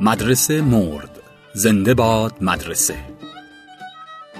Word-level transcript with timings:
مدرسه 0.00 0.60
مرد. 0.60 1.20
زنده 1.54 1.94
باد 1.94 2.32
مدرسه. 2.40 2.96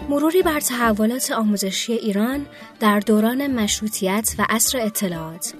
مروری 0.09 0.43
بر 0.43 0.61
تحولات 0.61 1.31
آموزشی 1.31 1.93
ایران 1.93 2.47
در 2.81 3.01
دوران 3.01 3.47
مشروطیت 3.47 4.35
و 4.39 4.47
عصر 4.49 4.79
اطلاعات. 4.81 5.55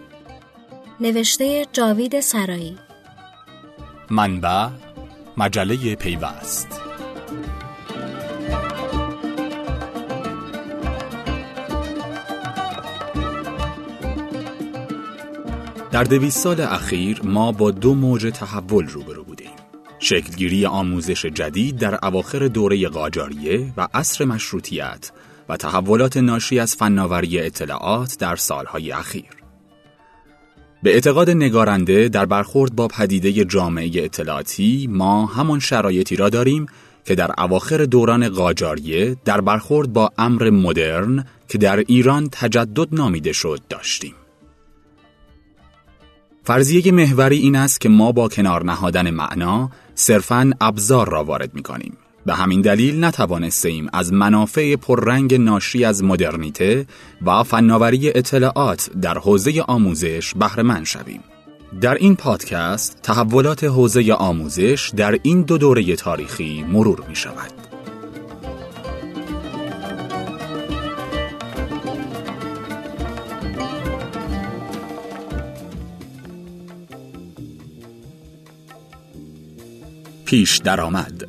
نوشته 1.01 1.67
جاوید 1.73 2.21
سرایی. 2.21 2.79
منبع 4.11 4.69
مجله 5.37 5.95
پیوست. 5.95 6.81
در 15.91 16.05
دویست 16.05 16.39
سال 16.39 16.61
اخیر 16.61 17.21
ما 17.25 17.53
با 17.53 17.71
دو 17.71 17.95
موج 17.95 18.33
تحول 18.35 18.89
روبرو 18.89 19.18
شکلگیری 20.09 20.67
آموزش 20.67 21.27
جدید 21.27 21.77
در 21.79 22.07
اواخر 22.07 22.49
دوره 22.49 22.89
قاجاریه 22.89 23.73
و 23.77 23.89
عصر 23.95 24.25
مشروطیت 24.25 25.11
و 25.49 25.57
تحولات 25.57 26.17
ناشی 26.17 26.59
از 26.59 26.77
فناوری 26.77 27.41
اطلاعات 27.41 28.19
در 28.19 28.37
سالهای 28.37 28.93
اخیر. 28.93 29.25
به 30.83 30.95
اعتقاد 30.95 31.31
نگارنده 31.31 32.09
در 32.09 32.27
برخورد 32.27 32.77
با 32.77 32.89
پدیده 32.89 33.45
جامعه 33.45 33.91
اطلاعاتی 33.95 34.89
ما 34.91 35.27
همان 35.27 35.61
شرایطی 35.61 36.17
را 36.17 36.29
داریم 36.29 36.67
که 37.05 37.15
در 37.15 37.31
اواخر 37.39 37.85
دوران 37.85 38.29
قاجاریه 38.29 39.17
در 39.25 39.41
برخورد 39.41 39.93
با 39.93 40.11
امر 40.19 40.51
مدرن 40.51 41.25
که 41.49 41.59
در 41.59 41.77
ایران 41.77 42.29
تجدد 42.33 42.89
نامیده 42.95 43.33
شد 43.33 43.61
داشتیم. 43.69 44.15
فرضیه 46.45 46.93
محوری 46.93 47.39
این 47.39 47.57
است 47.57 47.81
که 47.81 47.89
ما 47.89 48.13
با 48.13 48.29
کنار 48.29 48.65
نهادن 48.65 49.11
معنا 49.11 49.71
صرفاً 50.01 50.51
ابزار 50.61 51.09
را 51.09 51.25
وارد 51.25 51.55
می 51.55 51.63
کنیم. 51.63 51.97
به 52.27 52.35
همین 52.35 52.61
دلیل 52.61 53.05
نتوانستیم 53.05 53.89
از 53.93 54.13
منافع 54.13 54.77
پررنگ 54.77 55.35
ناشی 55.35 55.85
از 55.85 56.05
مدرنیته 56.05 56.87
و 57.27 57.43
فناوری 57.43 58.09
اطلاعات 58.09 58.91
در 59.03 59.19
حوزه 59.19 59.63
آموزش 59.69 60.35
بهره 60.35 60.85
شویم. 60.85 61.21
در 61.81 61.95
این 61.95 62.17
پادکست 62.17 62.99
تحولات 63.03 63.65
حوزه 63.65 64.13
آموزش 64.13 64.93
در 64.97 65.19
این 65.23 65.43
دو 65.43 65.59
دوره 65.59 65.97
تاریخی 65.97 66.65
مرور 66.69 67.05
می 67.09 67.17
شود. 67.17 67.68
پیش 80.29 80.59
درآمد 80.59 81.25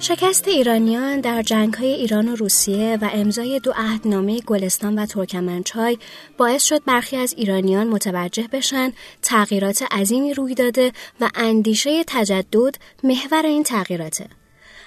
شکست 0.00 0.48
ایرانیان 0.48 1.20
در 1.20 1.44
های 1.78 1.86
ایران 1.86 2.28
و 2.28 2.36
روسیه 2.36 2.98
و 3.02 3.10
امضای 3.12 3.60
دو 3.60 3.72
عهدنامه 3.76 4.40
گلستان 4.40 4.98
و 4.98 5.06
ترکمنچای 5.06 5.98
باعث 6.38 6.64
شد 6.64 6.84
برخی 6.84 7.16
از 7.16 7.34
ایرانیان 7.36 7.86
متوجه 7.86 8.48
بشن 8.52 8.92
تغییرات 9.22 9.82
عظیمی 9.82 10.34
روی 10.34 10.54
داده 10.54 10.92
و 11.20 11.30
اندیشه 11.34 12.04
تجدد 12.06 12.74
محور 13.04 13.46
این 13.46 13.62
تغییراته. 13.62 14.26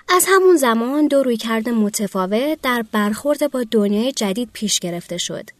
از 0.09 0.25
همون 0.27 0.57
زمان 0.57 1.07
دو 1.07 1.23
رویکرد 1.23 1.69
متفاوت 1.69 2.61
در 2.61 2.85
برخورد 2.91 3.51
با 3.51 3.63
دنیای 3.71 4.11
جدید 4.11 4.49
پیش 4.53 4.79
گرفته 4.79 5.17
شد. 5.17 5.58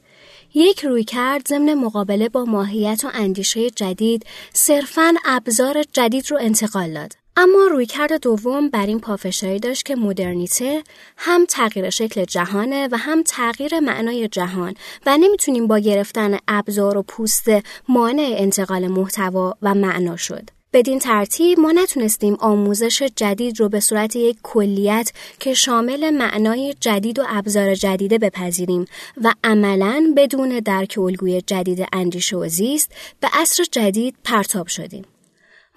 یک 0.53 0.85
روی 0.85 1.03
کرد 1.03 1.47
ضمن 1.47 1.73
مقابله 1.73 2.29
با 2.29 2.45
ماهیت 2.45 3.01
و 3.05 3.09
اندیشه 3.13 3.69
جدید 3.69 4.25
صرفاً 4.53 5.13
ابزار 5.25 5.83
جدید 5.93 6.31
رو 6.31 6.37
انتقال 6.41 6.93
داد. 6.93 7.13
اما 7.37 7.67
رویکرد 7.71 8.21
دوم 8.21 8.69
بر 8.69 8.85
این 8.85 8.99
پافشاری 8.99 9.59
داشت 9.59 9.85
که 9.85 9.95
مدرنیته 9.95 10.83
هم 11.17 11.45
تغییر 11.45 11.89
شکل 11.89 12.25
جهانه 12.25 12.88
و 12.91 12.97
هم 12.97 13.23
تغییر 13.23 13.79
معنای 13.79 14.27
جهان 14.27 14.73
و 15.05 15.17
نمی‌تونیم 15.17 15.67
با 15.67 15.79
گرفتن 15.79 16.38
ابزار 16.47 16.97
و 16.97 17.03
پوست 17.03 17.49
مانع 17.89 18.35
انتقال 18.38 18.88
محتوا 18.88 19.57
و 19.61 19.73
معنا 19.73 20.15
شد. 20.15 20.58
بدین 20.74 21.00
ترتیب 21.00 21.59
ما 21.59 21.72
نتونستیم 21.72 22.38
آموزش 22.40 23.03
جدید 23.16 23.59
رو 23.59 23.69
به 23.69 23.80
صورت 23.80 24.16
یک 24.16 24.38
کلیت 24.44 25.12
که 25.40 25.53
شامل 25.53 26.09
معنای 26.09 26.75
جدید 26.80 27.19
و 27.19 27.24
ابزار 27.28 27.75
جدیده 27.75 28.18
بپذیریم 28.18 28.85
و 29.24 29.34
عملا 29.44 30.13
بدون 30.18 30.59
درک 30.59 30.97
الگوی 30.97 31.41
جدید 31.41 31.88
اندیشه 31.94 32.38
و 32.38 32.47
زیست 32.47 32.91
به 33.19 33.30
عصر 33.34 33.63
جدید 33.72 34.16
پرتاب 34.24 34.68
شدیم. 34.68 35.06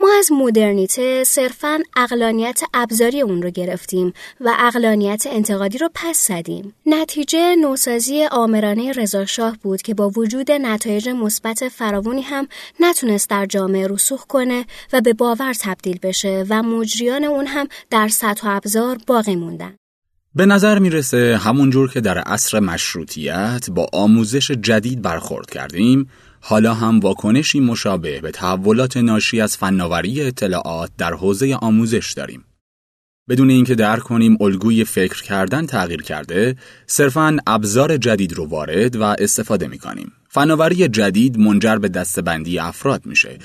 ما 0.02 0.08
از 0.18 0.32
مدرنیته 0.32 1.24
صرفا 1.24 1.78
اقلانیت 1.96 2.60
ابزاری 2.74 3.20
اون 3.20 3.42
رو 3.42 3.50
گرفتیم 3.50 4.12
و 4.40 4.54
اقلانیت 4.58 5.26
انتقادی 5.30 5.78
رو 5.78 5.88
پس 5.94 6.26
زدیم. 6.28 6.74
نتیجه 6.86 7.56
نوسازی 7.56 8.24
آمرانه 8.30 8.92
رضاشاه 8.92 9.56
بود 9.62 9.82
که 9.82 9.94
با 9.94 10.10
وجود 10.10 10.50
نتایج 10.50 11.08
مثبت 11.08 11.68
فراوانی 11.68 12.22
هم 12.22 12.48
نتونست 12.80 13.30
در 13.30 13.46
جامعه 13.46 13.86
رسوخ 13.86 14.24
کنه 14.26 14.66
و 14.92 15.00
به 15.00 15.12
باور 15.12 15.54
تبدیل 15.60 15.98
بشه 16.02 16.44
و 16.48 16.62
مجریان 16.62 17.24
اون 17.24 17.46
هم 17.46 17.66
در 17.90 18.08
سطح 18.08 18.48
و 18.48 18.56
ابزار 18.56 18.98
باقی 19.06 19.36
موندن. 19.36 19.74
به 20.34 20.46
نظر 20.46 20.78
می‌رسه 20.78 21.36
همونجور 21.36 21.90
که 21.90 22.00
در 22.00 22.18
عصر 22.18 22.60
مشروطیت 22.60 23.66
با 23.70 23.86
آموزش 23.92 24.50
جدید 24.50 25.02
برخورد 25.02 25.50
کردیم 25.50 26.08
حالا 26.44 26.74
هم 26.74 27.00
واکنشی 27.00 27.60
مشابه 27.60 28.20
به 28.20 28.30
تحولات 28.30 28.96
ناشی 28.96 29.40
از 29.40 29.56
فناوری 29.56 30.22
اطلاعات 30.22 30.90
در 30.98 31.14
حوزه 31.14 31.54
آموزش 31.54 32.12
داریم. 32.12 32.44
بدون 33.28 33.50
اینکه 33.50 33.74
درک 33.74 34.02
کنیم 34.02 34.36
الگوی 34.40 34.84
فکر 34.84 35.22
کردن 35.22 35.66
تغییر 35.66 36.02
کرده، 36.02 36.56
صرفاً 36.86 37.36
ابزار 37.46 37.96
جدید 37.96 38.32
رو 38.32 38.46
وارد 38.46 38.96
و 38.96 39.02
استفاده 39.02 39.66
می 39.66 39.78
کنیم. 39.78 40.12
فناوری 40.28 40.88
جدید 40.88 41.38
منجر 41.38 41.76
به 41.76 41.88
دستبندی 41.88 42.58
افراد 42.58 43.06
میشه 43.06 43.38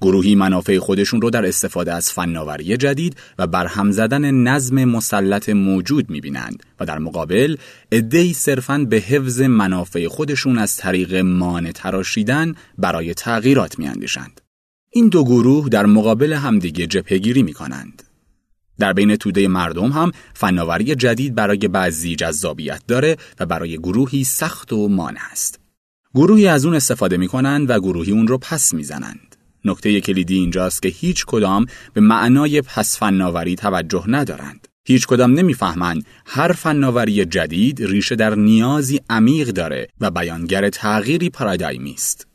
گروهی 0.00 0.34
منافع 0.34 0.78
خودشون 0.78 1.20
رو 1.20 1.30
در 1.30 1.46
استفاده 1.46 1.92
از 1.92 2.12
فناوری 2.12 2.76
جدید 2.76 3.16
و 3.38 3.46
برهم 3.46 3.90
زدن 3.90 4.30
نظم 4.30 4.84
مسلط 4.84 5.48
موجود 5.48 6.10
می‌بینند 6.10 6.62
و 6.80 6.86
در 6.86 6.98
مقابل 6.98 7.56
ادهی 7.92 8.32
صرفاً 8.32 8.78
به 8.78 8.96
حفظ 8.96 9.40
منافع 9.40 10.08
خودشون 10.08 10.58
از 10.58 10.76
طریق 10.76 11.14
مان 11.14 11.72
تراشیدن 11.72 12.54
برای 12.78 13.14
تغییرات 13.14 13.78
میاندیشند. 13.78 14.40
این 14.90 15.08
دو 15.08 15.24
گروه 15.24 15.68
در 15.68 15.86
مقابل 15.86 16.32
همدیگه 16.32 16.86
جبهگیری 16.86 17.42
می 17.42 17.52
کنند. 17.52 18.02
در 18.78 18.92
بین 18.92 19.16
توده 19.16 19.48
مردم 19.48 19.92
هم 19.92 20.12
فناوری 20.34 20.94
جدید 20.94 21.34
برای 21.34 21.58
بعضی 21.58 22.16
جذابیت 22.16 22.82
داره 22.88 23.16
و 23.40 23.46
برای 23.46 23.78
گروهی 23.78 24.24
سخت 24.24 24.72
و 24.72 24.88
مانع 24.88 25.20
است. 25.32 25.60
گروهی 26.14 26.46
از 26.46 26.64
اون 26.64 26.74
استفاده 26.74 27.16
می 27.16 27.28
کنند 27.28 27.70
و 27.70 27.80
گروهی 27.80 28.12
اون 28.12 28.26
رو 28.26 28.38
پس 28.38 28.74
می‌زنند. 28.74 29.29
نکته 29.64 30.00
کلیدی 30.00 30.34
اینجاست 30.34 30.82
که 30.82 30.88
هیچ 30.88 31.24
کدام 31.26 31.66
به 31.94 32.00
معنای 32.00 32.62
پس 32.62 32.98
فناوری 32.98 33.56
توجه 33.56 34.04
ندارند. 34.08 34.68
هیچ 34.84 35.06
کدام 35.06 35.32
نمی‌فهمند 35.32 36.06
هر 36.26 36.52
فناوری 36.52 37.24
جدید 37.24 37.84
ریشه 37.84 38.16
در 38.16 38.34
نیازی 38.34 39.00
عمیق 39.10 39.48
داره 39.48 39.88
و 40.00 40.10
بیانگر 40.10 40.68
تغییری 40.68 41.30
پارادایمی 41.30 41.92
است. 41.92 42.26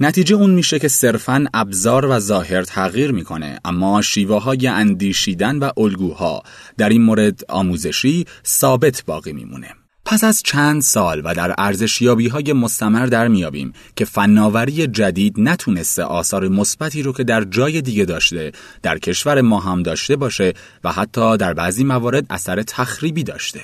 نتیجه 0.00 0.36
اون 0.36 0.50
میشه 0.50 0.78
که 0.78 0.88
صرفاً 0.88 1.44
ابزار 1.54 2.06
و 2.06 2.18
ظاهر 2.18 2.62
تغییر 2.62 3.12
می‌کنه 3.12 3.60
اما 3.64 4.02
شیوه 4.02 4.42
های 4.42 4.66
اندیشیدن 4.66 5.58
و 5.58 5.70
الگوها 5.76 6.42
در 6.76 6.88
این 6.88 7.02
مورد 7.02 7.40
آموزشی 7.48 8.24
ثابت 8.46 9.04
باقی 9.06 9.32
میمونه. 9.32 9.68
پس 10.10 10.24
از 10.24 10.42
چند 10.42 10.82
سال 10.82 11.22
و 11.24 11.34
در 11.34 11.54
ارزشیابی 11.58 12.28
های 12.28 12.52
مستمر 12.52 13.06
در 13.06 13.28
میابیم 13.28 13.72
که 13.96 14.04
فناوری 14.04 14.86
جدید 14.86 15.34
نتونسته 15.38 16.02
آثار 16.02 16.48
مثبتی 16.48 17.02
رو 17.02 17.12
که 17.12 17.24
در 17.24 17.44
جای 17.44 17.82
دیگه 17.82 18.04
داشته 18.04 18.52
در 18.82 18.98
کشور 18.98 19.40
ما 19.40 19.60
هم 19.60 19.82
داشته 19.82 20.16
باشه 20.16 20.52
و 20.84 20.92
حتی 20.92 21.36
در 21.36 21.54
بعضی 21.54 21.84
موارد 21.84 22.26
اثر 22.30 22.62
تخریبی 22.62 23.24
داشته. 23.24 23.60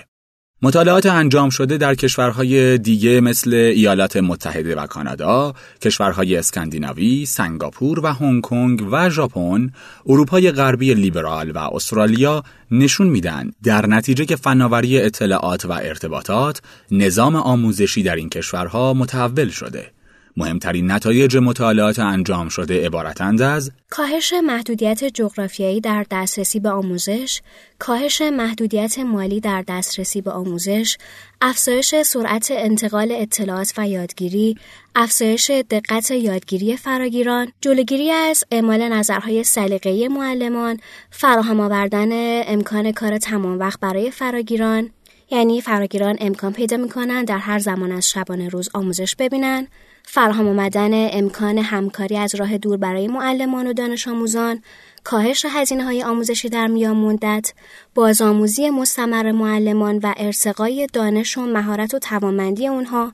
مطالعات 0.64 1.06
انجام 1.06 1.50
شده 1.50 1.76
در 1.76 1.94
کشورهای 1.94 2.78
دیگه 2.78 3.20
مثل 3.20 3.54
ایالات 3.54 4.16
متحده 4.16 4.76
و 4.76 4.86
کانادا، 4.86 5.54
کشورهای 5.82 6.36
اسکاندیناوی، 6.36 7.26
سنگاپور 7.26 8.00
و 8.00 8.06
هنگ 8.06 8.42
کنگ 8.42 8.88
و 8.90 9.10
ژاپن، 9.10 9.72
اروپای 10.06 10.50
غربی 10.50 10.94
لیبرال 10.94 11.50
و 11.50 11.58
استرالیا 11.58 12.42
نشون 12.70 13.06
میدن 13.06 13.50
در 13.62 13.86
نتیجه 13.86 14.24
که 14.24 14.36
فناوری 14.36 15.00
اطلاعات 15.00 15.64
و 15.64 15.72
ارتباطات 15.72 16.62
نظام 16.90 17.36
آموزشی 17.36 18.02
در 18.02 18.16
این 18.16 18.28
کشورها 18.28 18.94
متحول 18.94 19.48
شده. 19.48 19.90
مهمترین 20.36 20.90
نتایج 20.90 21.36
مطالعات 21.36 21.98
انجام 21.98 22.48
شده 22.48 22.86
عبارتند 22.86 23.42
از 23.42 23.70
کاهش 23.90 24.32
محدودیت 24.32 25.04
جغرافیایی 25.04 25.80
در 25.80 26.06
دسترسی 26.10 26.60
به 26.60 26.70
آموزش، 26.70 27.40
کاهش 27.78 28.22
محدودیت 28.22 28.98
مالی 28.98 29.40
در 29.40 29.64
دسترسی 29.68 30.20
به 30.20 30.30
آموزش، 30.30 30.96
افزایش 31.40 31.94
سرعت 32.02 32.48
انتقال 32.50 33.12
اطلاعات 33.12 33.72
و 33.76 33.88
یادگیری، 33.88 34.56
افزایش 34.94 35.50
دقت 35.50 36.10
یادگیری 36.10 36.76
فراگیران، 36.76 37.52
جلوگیری 37.60 38.10
از 38.10 38.44
اعمال 38.50 38.88
نظرهای 38.88 39.44
سلیقه‌ای 39.44 40.08
معلمان، 40.08 40.78
فراهم 41.10 41.60
آوردن 41.60 42.08
امکان 42.48 42.92
کار 42.92 43.18
تمام 43.18 43.58
وقت 43.58 43.80
برای 43.80 44.10
فراگیران، 44.10 44.90
یعنی 45.30 45.60
فراگیران 45.60 46.16
امکان 46.20 46.52
پیدا 46.52 46.76
می‌کنن 46.76 47.24
در 47.24 47.38
هر 47.38 47.58
زمان 47.58 47.92
از 47.92 48.10
شبانه 48.10 48.48
روز 48.48 48.68
آموزش 48.74 49.16
ببینن 49.16 49.68
فراهم 50.06 50.48
آمدن 50.48 50.90
امکان 50.92 51.58
همکاری 51.58 52.16
از 52.16 52.34
راه 52.34 52.58
دور 52.58 52.76
برای 52.76 53.08
معلمان 53.08 53.66
و 53.66 53.72
دانش 53.72 54.08
آموزان 54.08 54.62
کاهش 55.04 55.46
هزینه 55.50 55.84
های 55.84 56.02
آموزشی 56.02 56.48
در 56.48 56.66
میان 56.66 56.96
مدت، 56.96 57.52
بازآموزی 57.94 58.70
مستمر 58.70 59.32
معلمان 59.32 59.98
و 59.98 60.14
ارتقای 60.16 60.86
دانش 60.92 61.38
و 61.38 61.40
مهارت 61.40 61.94
و 61.94 61.98
توانمندی 61.98 62.68
اونها، 62.68 63.12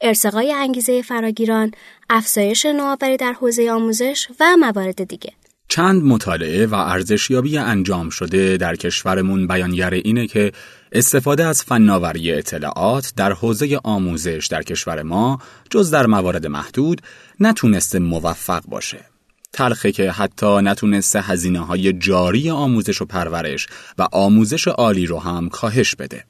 ارتقای 0.00 0.52
انگیزه 0.52 1.02
فراگیران، 1.02 1.70
افزایش 2.10 2.66
نوآوری 2.66 3.16
در 3.16 3.32
حوزه 3.32 3.70
آموزش 3.70 4.28
و 4.40 4.56
موارد 4.60 5.04
دیگه. 5.04 5.32
چند 5.68 6.02
مطالعه 6.02 6.66
و 6.66 6.74
ارزشیابی 6.74 7.58
انجام 7.58 8.10
شده 8.10 8.56
در 8.56 8.76
کشورمون 8.76 9.46
بیانگر 9.46 9.94
اینه 9.94 10.26
که 10.26 10.52
استفاده 10.92 11.44
از 11.44 11.62
فناوری 11.62 12.32
اطلاعات 12.32 13.12
در 13.16 13.32
حوزه 13.32 13.80
آموزش 13.84 14.46
در 14.50 14.62
کشور 14.62 15.02
ما 15.02 15.38
جز 15.70 15.90
در 15.90 16.06
موارد 16.06 16.46
محدود 16.46 17.02
نتونسته 17.40 17.98
موفق 17.98 18.62
باشه. 18.68 19.04
تلخه 19.52 19.92
که 19.92 20.10
حتی 20.10 20.56
نتونسته 20.62 21.20
هزینه 21.20 21.60
های 21.60 21.92
جاری 21.92 22.50
آموزش 22.50 23.02
و 23.02 23.04
پرورش 23.04 23.66
و 23.98 24.08
آموزش 24.12 24.68
عالی 24.68 25.06
رو 25.06 25.18
هم 25.18 25.48
کاهش 25.48 25.94
بده. 25.94 26.24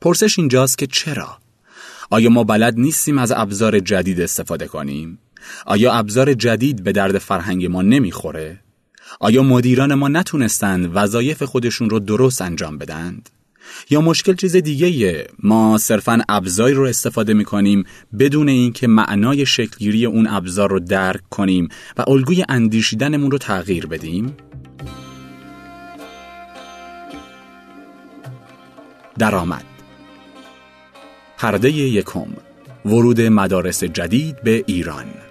پرسش 0.00 0.38
اینجاست 0.38 0.78
که 0.78 0.86
چرا؟ 0.86 1.38
آیا 2.10 2.30
ما 2.30 2.44
بلد 2.44 2.78
نیستیم 2.78 3.18
از 3.18 3.32
ابزار 3.32 3.80
جدید 3.80 4.20
استفاده 4.20 4.66
کنیم؟ 4.66 5.18
آیا 5.66 5.92
ابزار 5.92 6.34
جدید 6.34 6.84
به 6.84 6.92
درد 6.92 7.18
فرهنگ 7.18 7.66
ما 7.66 7.82
نمی‌خوره؟ 7.82 8.58
آیا 9.20 9.42
مدیران 9.42 9.94
ما 9.94 10.08
نتونستند 10.08 10.90
وظایف 10.94 11.42
خودشون 11.42 11.90
رو 11.90 11.98
درست 11.98 12.42
انجام 12.42 12.78
بدند؟ 12.78 13.30
یا 13.90 14.00
مشکل 14.00 14.34
چیز 14.34 14.56
دیگه 14.56 15.26
ما 15.42 15.78
صرفا 15.78 16.20
ابزاری 16.28 16.74
رو 16.74 16.82
استفاده 16.82 17.34
می 17.34 17.44
کنیم 17.44 17.84
بدون 18.18 18.48
اینکه 18.48 18.86
معنای 18.86 19.46
شکلگیری 19.46 20.06
اون 20.06 20.26
ابزار 20.26 20.70
رو 20.70 20.80
درک 20.80 21.28
کنیم 21.30 21.68
و 21.96 22.04
الگوی 22.08 22.44
اندیشیدنمون 22.48 23.30
رو 23.30 23.38
تغییر 23.38 23.86
بدیم؟ 23.86 24.36
درآمد. 29.18 29.64
پرده 31.38 31.70
یکم. 31.70 32.26
ورود 32.84 33.20
مدارس 33.20 33.84
جدید 33.84 34.42
به 34.42 34.64
ایران. 34.66 35.25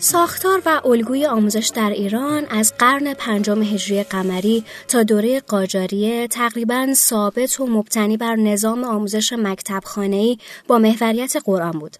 ساختار 0.00 0.62
و 0.66 0.80
الگوی 0.84 1.26
آموزش 1.26 1.70
در 1.74 1.90
ایران 1.90 2.46
از 2.50 2.74
قرن 2.78 3.14
پنجم 3.14 3.62
هجری 3.62 4.02
قمری 4.02 4.64
تا 4.88 5.02
دوره 5.02 5.40
قاجاریه 5.40 6.28
تقریبا 6.28 6.88
ثابت 6.94 7.60
و 7.60 7.66
مبتنی 7.66 8.16
بر 8.16 8.36
نظام 8.36 8.84
آموزش 8.84 9.32
مکتب 9.32 9.82
با 10.66 10.78
محوریت 10.78 11.36
قرآن 11.44 11.78
بود. 11.78 11.96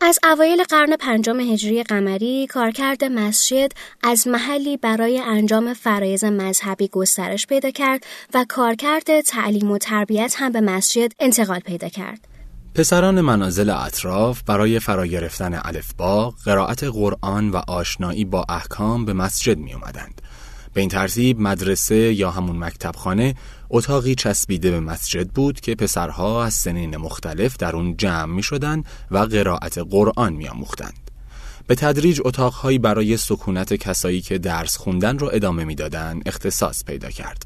از 0.00 0.18
اوایل 0.24 0.64
قرن 0.64 0.96
پنجم 0.96 1.40
هجری 1.40 1.82
قمری 1.82 2.46
کارکرد 2.46 3.04
مسجد 3.04 3.72
از 4.02 4.28
محلی 4.28 4.76
برای 4.76 5.18
انجام 5.18 5.74
فرایز 5.74 6.24
مذهبی 6.24 6.88
گسترش 6.88 7.46
پیدا 7.46 7.70
کرد 7.70 8.06
و 8.34 8.46
کارکرد 8.48 9.20
تعلیم 9.20 9.70
و 9.70 9.78
تربیت 9.78 10.34
هم 10.38 10.52
به 10.52 10.60
مسجد 10.60 11.12
انتقال 11.20 11.60
پیدا 11.60 11.88
کرد. 11.88 12.31
پسران 12.74 13.20
منازل 13.20 13.70
اطراف 13.70 14.42
برای 14.42 14.78
فرا 14.78 15.06
گرفتن 15.06 15.60
الفبا، 15.64 16.30
قرائت 16.30 16.84
قرآن 16.84 17.50
و 17.50 17.56
آشنایی 17.68 18.24
با 18.24 18.44
احکام 18.48 19.04
به 19.04 19.12
مسجد 19.12 19.58
می 19.58 19.74
اومدند. 19.74 20.22
به 20.74 20.80
این 20.80 20.90
ترتیب 20.90 21.40
مدرسه 21.40 21.94
یا 21.94 22.30
همون 22.30 22.58
مکتبخانه 22.58 23.34
اتاقی 23.70 24.14
چسبیده 24.14 24.70
به 24.70 24.80
مسجد 24.80 25.28
بود 25.28 25.60
که 25.60 25.74
پسرها 25.74 26.44
از 26.44 26.54
سنین 26.54 26.96
مختلف 26.96 27.56
در 27.56 27.76
اون 27.76 27.96
جمع 27.96 28.34
می 28.34 28.42
شدن 28.42 28.82
و 29.10 29.18
قرائت 29.18 29.78
قرآن 29.78 30.32
می 30.32 30.48
آموختند. 30.48 31.10
به 31.66 31.74
تدریج 31.74 32.20
اتاقهایی 32.24 32.78
برای 32.78 33.16
سکونت 33.16 33.74
کسایی 33.74 34.20
که 34.20 34.38
درس 34.38 34.76
خوندن 34.76 35.18
رو 35.18 35.30
ادامه 35.32 35.64
می‌دادند 35.64 36.22
اختصاص 36.26 36.84
پیدا 36.84 37.10
کرد. 37.10 37.42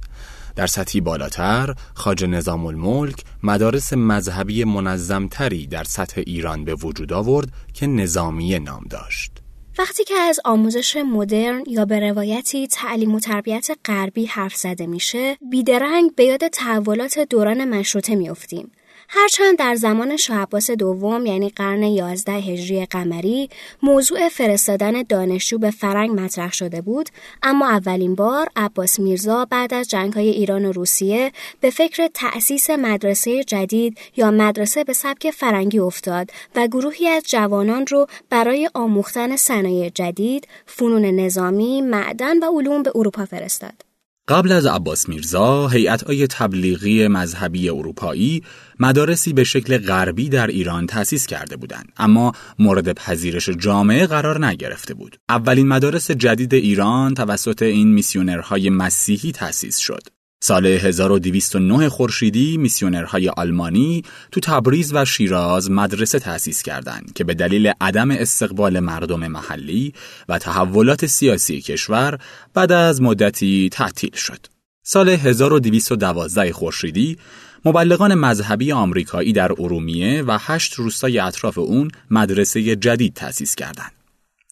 در 0.57 0.67
سطحی 0.67 1.01
بالاتر 1.01 1.75
خاج 1.95 2.25
نظام 2.25 2.67
الملک 2.67 3.25
مدارس 3.43 3.93
مذهبی 3.93 4.65
منظمتری 4.65 5.67
در 5.67 5.85
سطح 5.85 6.23
ایران 6.27 6.65
به 6.65 6.75
وجود 6.75 7.13
آورد 7.13 7.49
که 7.75 7.87
نظامی 7.87 8.59
نام 8.59 8.85
داشت. 8.91 9.33
وقتی 9.79 10.05
که 10.05 10.15
از 10.15 10.41
آموزش 10.45 10.97
مدرن 10.97 11.63
یا 11.67 11.85
به 11.85 12.01
روایتی 12.01 12.67
تعلیم 12.67 13.15
و 13.15 13.21
تربیت 13.21 13.69
غربی 13.85 14.27
حرف 14.27 14.57
زده 14.57 14.87
میشه، 14.87 15.37
بیدرنگ 15.51 16.15
به 16.15 16.25
یاد 16.25 16.49
تحولات 16.49 17.19
دوران 17.19 17.65
مشروطه 17.65 18.15
میافتیم. 18.15 18.73
هرچند 19.09 19.59
در 19.59 19.75
زمان 19.75 20.17
شاه 20.17 20.47
دوم 20.79 21.27
یعنی 21.27 21.49
قرن 21.49 21.83
11 21.83 22.33
هجری 22.33 22.87
قمری 22.87 23.49
موضوع 23.83 24.29
فرستادن 24.29 25.03
دانشجو 25.03 25.59
به 25.59 25.71
فرنگ 25.71 26.21
مطرح 26.21 26.53
شده 26.53 26.81
بود 26.81 27.09
اما 27.43 27.69
اولین 27.69 28.15
بار 28.15 28.49
عباس 28.57 29.01
میرزا 29.01 29.45
بعد 29.45 29.75
از 29.75 29.95
های 29.95 30.29
ایران 30.29 30.65
و 30.65 30.73
روسیه 30.73 31.33
به 31.61 31.71
فکر 31.71 32.09
تأسیس 32.15 32.71
مدرسه 32.71 33.45
جدید 33.45 33.99
یا 34.17 34.31
مدرسه 34.31 34.85
به 34.85 34.93
سبک 34.93 35.31
فرنگی 35.31 35.79
افتاد 35.79 36.31
و 36.55 36.67
گروهی 36.67 37.09
از 37.09 37.23
جوانان 37.27 37.87
رو 37.87 38.07
برای 38.31 38.71
آموختن 38.75 39.37
صنایع 39.37 39.89
جدید، 39.89 40.49
فنون 40.67 41.05
نظامی، 41.05 41.83
معدن 41.83 42.39
و 42.39 42.59
علوم 42.59 42.83
به 42.83 42.93
اروپا 42.95 43.25
فرستاد. 43.25 43.86
قبل 44.29 44.53
از 44.53 44.67
عباس 44.67 45.09
میرزا، 45.09 45.69
هیئت‌های 45.69 46.27
تبلیغی 46.27 47.09
مذهبی 47.09 47.69
اروپایی 47.69 48.43
مدارسی 48.81 49.33
به 49.33 49.45
شکل 49.45 49.79
غربی 49.79 50.29
در 50.29 50.47
ایران 50.47 50.87
تأسیس 50.87 51.27
کرده 51.27 51.57
بودند 51.57 51.93
اما 51.97 52.33
مورد 52.59 52.93
پذیرش 52.93 53.49
جامعه 53.49 54.07
قرار 54.07 54.47
نگرفته 54.47 54.95
بود. 54.95 55.17
اولین 55.29 55.69
مدارس 55.69 56.11
جدید 56.11 56.55
ایران 56.55 57.15
توسط 57.15 57.63
این 57.63 57.89
میسیونرهای 57.95 58.71
مسیحی 58.71 59.33
تأسیس 59.33 59.79
شد. 59.79 60.03
سال 60.41 60.67
1209 60.67 61.89
خورشیدی 61.89 62.57
میسیونرهای 62.57 63.29
آلمانی 63.29 64.03
تو 64.33 64.41
تبریز 64.41 64.95
و 64.95 65.05
شیراز 65.05 65.71
مدرسه 65.71 66.19
تأسیس 66.19 66.63
کردند 66.63 67.13
که 67.15 67.25
به 67.25 67.35
دلیل 67.35 67.73
عدم 67.81 68.11
استقبال 68.11 68.81
مردم 68.81 69.27
محلی 69.27 69.93
و 70.29 70.39
تحولات 70.39 71.07
سیاسی 71.07 71.61
کشور 71.61 72.19
بعد 72.55 72.73
از 72.73 73.03
مدتی 73.03 73.69
تعطیل 73.73 74.15
شد. 74.15 74.47
سال 74.83 75.09
1212 75.09 76.53
خورشیدی 76.53 77.19
مبلغان 77.65 78.15
مذهبی 78.15 78.73
آمریکایی 78.73 79.33
در 79.33 79.53
ارومیه 79.53 80.23
و 80.23 80.39
هشت 80.41 80.75
روستای 80.75 81.19
اطراف 81.19 81.59
اون 81.59 81.91
مدرسه 82.11 82.77
جدید 82.77 83.15
تأسیس 83.15 83.55
کردند. 83.55 83.93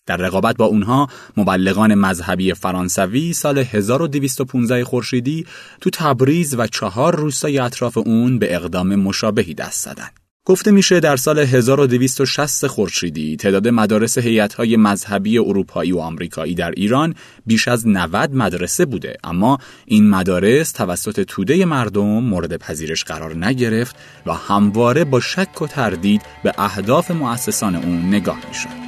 در 0.07 0.17
رقابت 0.17 0.57
با 0.57 0.65
اونها 0.65 1.09
مبلغان 1.37 1.95
مذهبی 1.95 2.55
فرانسوی 2.55 3.33
سال 3.33 3.59
1215 3.59 4.85
خورشیدی 4.85 5.47
تو 5.81 5.91
تبریز 5.91 6.55
و 6.59 6.67
چهار 6.67 7.17
روستای 7.17 7.59
اطراف 7.59 7.99
اون 7.99 8.39
به 8.39 8.55
اقدام 8.55 8.95
مشابهی 8.95 9.55
دست 9.55 9.85
زدند. 9.85 10.13
گفته 10.47 10.71
میشه 10.71 11.01
در 11.01 11.17
سال 11.17 11.39
1260 11.39 12.67
خورشیدی 12.67 13.37
تعداد 13.37 13.69
مدارس 13.69 14.19
هیئت‌های 14.19 14.77
مذهبی 14.77 15.39
اروپایی 15.39 15.93
و 15.93 15.99
آمریکایی 15.99 16.55
در 16.55 16.71
ایران 16.71 17.15
بیش 17.47 17.69
از 17.69 17.89
90 17.89 18.35
مدرسه 18.35 18.85
بوده 18.85 19.17
اما 19.25 19.59
این 19.87 20.11
مدارس 20.11 20.73
توسط 20.73 21.21
توده 21.21 21.65
مردم 21.65 22.23
مورد 22.25 22.57
پذیرش 22.57 23.05
قرار 23.05 23.47
نگرفت 23.47 23.97
و 24.27 24.33
همواره 24.33 25.05
با 25.05 25.21
شک 25.21 25.63
و 25.63 25.67
تردید 25.67 26.23
به 26.45 26.53
اهداف 26.59 27.11
مؤسسان 27.11 27.77
اون 27.77 28.09
نگاه 28.09 28.39
می‌شد. 28.49 28.84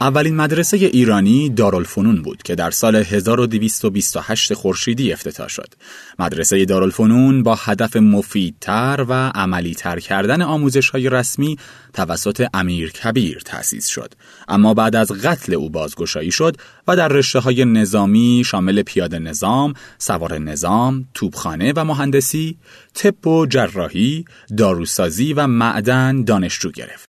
اولین 0.00 0.36
مدرسه 0.36 0.76
ایرانی 0.76 1.48
دارالفنون 1.48 2.22
بود 2.22 2.42
که 2.42 2.54
در 2.54 2.70
سال 2.70 2.96
1228 2.96 4.54
خورشیدی 4.54 5.12
افتتاح 5.12 5.48
شد. 5.48 5.74
مدرسه 6.18 6.64
دارالفنون 6.64 7.42
با 7.42 7.54
هدف 7.54 7.96
مفیدتر 7.96 9.04
و 9.08 9.12
عملیتر 9.34 9.98
کردن 9.98 10.42
آموزش 10.42 10.90
های 10.90 11.08
رسمی 11.08 11.58
توسط 11.92 12.46
امیر 12.54 12.90
کبیر 12.90 13.38
تأسیس 13.44 13.86
شد. 13.86 14.14
اما 14.48 14.74
بعد 14.74 14.96
از 14.96 15.12
قتل 15.12 15.54
او 15.54 15.70
بازگشایی 15.70 16.30
شد 16.30 16.56
و 16.88 16.96
در 16.96 17.08
رشته 17.08 17.38
های 17.38 17.64
نظامی 17.64 18.42
شامل 18.46 18.82
پیاده 18.82 19.18
نظام، 19.18 19.74
سوار 19.98 20.38
نظام، 20.38 21.08
توپخانه 21.14 21.72
و 21.76 21.84
مهندسی، 21.84 22.58
طب 22.94 23.26
و 23.26 23.46
جراحی، 23.46 24.24
داروسازی 24.56 25.32
و 25.32 25.46
معدن 25.46 26.24
دانشجو 26.24 26.70
گرفت. 26.70 27.17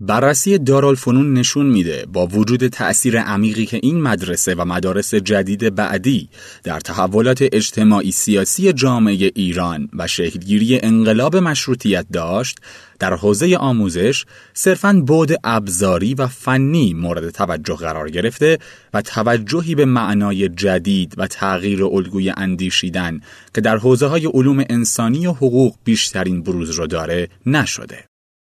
بررسی 0.00 0.58
دارالفنون 0.58 1.34
نشون 1.34 1.66
میده 1.66 2.06
با 2.12 2.26
وجود 2.26 2.66
تأثیر 2.66 3.20
عمیقی 3.20 3.66
که 3.66 3.80
این 3.82 4.02
مدرسه 4.02 4.54
و 4.54 4.64
مدارس 4.64 5.14
جدید 5.14 5.74
بعدی 5.74 6.28
در 6.64 6.80
تحولات 6.80 7.44
اجتماعی 7.52 8.12
سیاسی 8.12 8.72
جامعه 8.72 9.32
ایران 9.34 9.88
و 9.98 10.06
شکلگیری 10.06 10.80
انقلاب 10.80 11.36
مشروطیت 11.36 12.06
داشت 12.12 12.58
در 12.98 13.14
حوزه 13.14 13.56
آموزش 13.56 14.24
صرفاً 14.54 14.92
بعد 14.92 15.40
ابزاری 15.44 16.14
و 16.14 16.26
فنی 16.26 16.94
مورد 16.94 17.30
توجه 17.30 17.76
قرار 17.76 18.10
گرفته 18.10 18.58
و 18.94 19.02
توجهی 19.02 19.74
به 19.74 19.84
معنای 19.84 20.48
جدید 20.48 21.14
و 21.16 21.26
تغییر 21.26 21.84
الگوی 21.84 22.32
اندیشیدن 22.36 23.20
که 23.54 23.60
در 23.60 23.76
حوزه 23.76 24.06
های 24.06 24.26
علوم 24.26 24.64
انسانی 24.70 25.26
و 25.26 25.32
حقوق 25.32 25.74
بیشترین 25.84 26.42
بروز 26.42 26.70
رو 26.70 26.86
داره 26.86 27.28
نشده. 27.46 28.07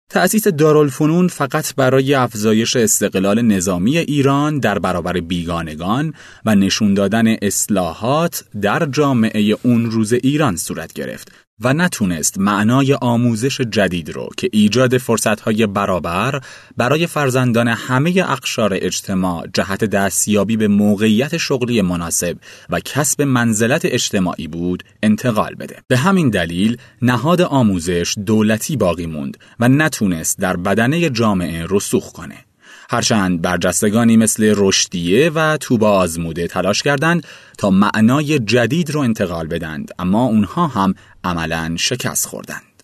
تأسیس 0.09 0.47
دارالفنون 0.47 1.27
فقط 1.27 1.75
برای 1.75 2.13
افزایش 2.13 2.75
استقلال 2.75 3.41
نظامی 3.41 3.97
ایران 3.97 4.59
در 4.59 4.79
برابر 4.79 5.13
بیگانگان 5.13 6.13
و 6.45 6.55
نشون 6.55 6.93
دادن 6.93 7.35
اصلاحات 7.41 8.43
در 8.61 8.85
جامعه 8.85 9.55
اون 9.63 9.91
روز 9.91 10.13
ایران 10.13 10.55
صورت 10.55 10.93
گرفت. 10.93 11.46
و 11.61 11.73
نتونست 11.73 12.37
معنای 12.37 12.93
آموزش 12.93 13.61
جدید 13.61 14.09
رو 14.09 14.29
که 14.37 14.49
ایجاد 14.51 14.97
فرصتهای 14.97 15.67
برابر 15.67 16.41
برای 16.77 17.07
فرزندان 17.07 17.67
همه 17.67 18.23
اقشار 18.27 18.71
اجتماع 18.73 19.47
جهت 19.53 19.83
دستیابی 19.83 20.57
به 20.57 20.67
موقعیت 20.67 21.37
شغلی 21.37 21.81
مناسب 21.81 22.37
و 22.69 22.79
کسب 22.79 23.21
منزلت 23.21 23.81
اجتماعی 23.85 24.47
بود 24.47 24.83
انتقال 25.03 25.55
بده. 25.55 25.75
به 25.87 25.97
همین 25.97 26.29
دلیل 26.29 26.77
نهاد 27.01 27.41
آموزش 27.41 28.15
دولتی 28.25 28.77
باقی 28.77 29.05
موند 29.05 29.37
و 29.59 29.67
نتونست 29.67 30.39
در 30.39 30.57
بدنه 30.57 31.09
جامعه 31.09 31.65
رسوخ 31.69 32.11
کنه. 32.11 32.46
هرچند 32.89 33.41
برجستگانی 33.41 34.17
مثل 34.17 34.53
رشدیه 34.57 35.29
و 35.29 35.57
توبا 35.57 35.91
آزموده 35.91 36.47
تلاش 36.47 36.83
کردند 36.83 37.27
تا 37.57 37.69
معنای 37.69 38.39
جدید 38.39 38.89
رو 38.89 39.01
انتقال 39.01 39.47
بدند 39.47 39.91
اما 39.99 40.25
اونها 40.25 40.67
هم 40.67 40.93
عملا 41.23 41.75
شکست 41.79 42.25
خوردند. 42.25 42.83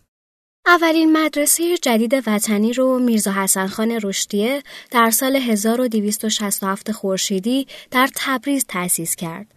اولین 0.66 1.18
مدرسه 1.18 1.78
جدید 1.78 2.14
وطنی 2.28 2.74
رو 2.74 3.00
میرزا 3.00 3.32
حسن 3.32 3.68
خان 3.68 4.00
رشدیه 4.04 4.64
در 4.92 5.10
سال 5.10 5.36
1267 5.36 6.92
خورشیدی 6.92 7.68
در 7.92 8.10
تبریز 8.16 8.66
تأسیس 8.68 9.16
کرد. 9.16 9.48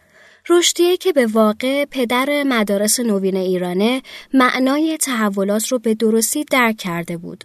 رشدیه 0.49 0.97
که 0.97 1.13
به 1.13 1.27
واقع 1.27 1.85
پدر 1.85 2.43
مدارس 2.47 3.01
نوین 3.01 3.37
ایرانه 3.37 4.03
معنای 4.35 4.99
تحولات 5.01 5.69
رو 5.69 5.79
به 5.79 5.95
درستی 5.95 6.45
درک 6.45 6.77
کرده 6.77 7.17
بود. 7.17 7.45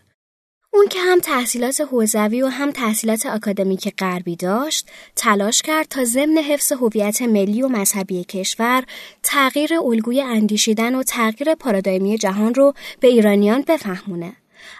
اون 0.73 0.87
که 0.87 0.99
هم 0.99 1.19
تحصیلات 1.19 1.81
حوزوی 1.81 2.41
و 2.41 2.47
هم 2.47 2.71
تحصیلات 2.71 3.25
آکادمیک 3.25 3.93
غربی 3.97 4.35
داشت، 4.35 4.87
تلاش 5.15 5.61
کرد 5.61 5.87
تا 5.89 6.03
ضمن 6.03 6.37
حفظ 6.37 6.71
هویت 6.71 7.21
ملی 7.21 7.61
و 7.61 7.67
مذهبی 7.67 8.23
کشور، 8.23 8.83
تغییر 9.23 9.73
الگوی 9.73 10.21
اندیشیدن 10.21 10.95
و 10.95 11.03
تغییر 11.03 11.55
پارادایمی 11.55 12.17
جهان 12.17 12.53
رو 12.53 12.73
به 12.99 13.07
ایرانیان 13.07 13.61
بفهمونه. 13.67 14.33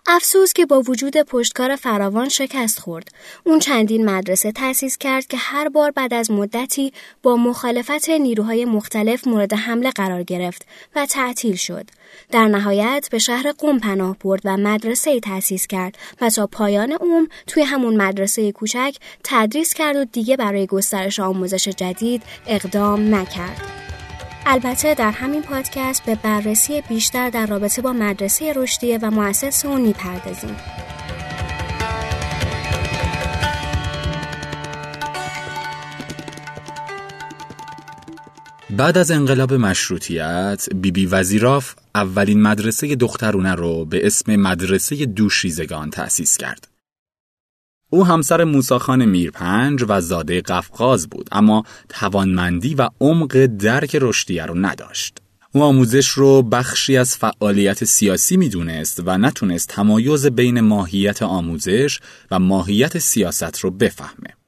افسوس 0.07 0.53
که 0.53 0.65
با 0.65 0.81
وجود 0.81 1.17
پشتکار 1.17 1.75
فراوان 1.75 2.29
شکست 2.29 2.79
خورد. 2.79 3.07
اون 3.43 3.59
چندین 3.59 4.09
مدرسه 4.09 4.51
تأسیس 4.51 4.97
کرد 4.97 5.27
که 5.27 5.37
هر 5.37 5.69
بار 5.69 5.91
بعد 5.91 6.13
از 6.13 6.31
مدتی 6.31 6.93
با 7.23 7.35
مخالفت 7.35 8.09
نیروهای 8.09 8.65
مختلف 8.65 9.27
مورد 9.27 9.53
حمله 9.53 9.91
قرار 9.91 10.23
گرفت 10.23 10.65
و 10.95 11.05
تعطیل 11.05 11.55
شد. 11.55 11.85
در 12.31 12.47
نهایت 12.47 13.07
به 13.11 13.19
شهر 13.19 13.51
قم 13.51 13.79
پناه 13.79 14.17
برد 14.17 14.41
و 14.45 14.57
مدرسه 14.57 15.19
تأسیس 15.19 15.67
کرد 15.67 15.97
و 16.21 16.29
تا 16.29 16.47
پایان 16.47 16.91
عمر 16.91 17.27
توی 17.47 17.63
همون 17.63 18.01
مدرسه 18.01 18.51
کوچک 18.51 18.95
تدریس 19.23 19.73
کرد 19.73 19.95
و 19.95 20.05
دیگه 20.05 20.37
برای 20.37 20.67
گسترش 20.67 21.19
آموزش 21.19 21.67
جدید 21.67 22.23
اقدام 22.47 23.15
نکرد. 23.15 23.61
البته 24.45 24.93
در 24.93 25.11
همین 25.11 25.41
پادکست 25.41 26.03
به 26.03 26.15
بررسی 26.15 26.81
بیشتر 26.81 27.29
در 27.29 27.45
رابطه 27.45 27.81
با 27.81 27.93
مدرسه 27.93 28.53
رشدیه 28.55 28.99
و 29.01 29.11
مؤسس 29.11 29.65
اون 29.65 29.81
می‌پردازیم. 29.81 30.57
بعد 38.77 38.97
از 38.97 39.11
انقلاب 39.11 39.53
مشروطیت 39.53 40.67
بیبی 40.69 40.91
بی 40.91 41.05
وزیراف 41.05 41.75
اولین 41.95 42.41
مدرسه 42.41 42.95
دخترونه 42.95 43.55
رو 43.55 43.85
به 43.85 44.07
اسم 44.07 44.35
مدرسه 44.35 45.05
دوشیزگان 45.05 45.89
تأسیس 45.89 46.37
کرد. 46.37 46.67
او 47.89 48.05
همسر 48.05 48.43
موساخان 48.43 49.05
میرپنج 49.05 49.85
و 49.87 50.01
زاده 50.01 50.41
قفقاز 50.41 51.09
بود 51.09 51.29
اما 51.31 51.63
توانمندی 51.89 52.75
و 52.75 52.89
عمق 53.01 53.45
درک 53.45 53.97
رشدیه 54.01 54.45
رو 54.45 54.55
نداشت. 54.55 55.17
او 55.51 55.63
آموزش 55.63 56.07
رو 56.07 56.41
بخشی 56.41 56.97
از 56.97 57.17
فعالیت 57.17 57.83
سیاسی 57.83 58.37
می‌دونست 58.37 59.01
و 59.05 59.17
نتونست 59.17 59.67
تمایز 59.67 60.25
بین 60.25 60.59
ماهیت 60.59 61.23
آموزش 61.23 61.99
و 62.31 62.39
ماهیت 62.39 62.97
سیاست 62.97 63.59
رو 63.59 63.71
بفهمه. 63.71 64.40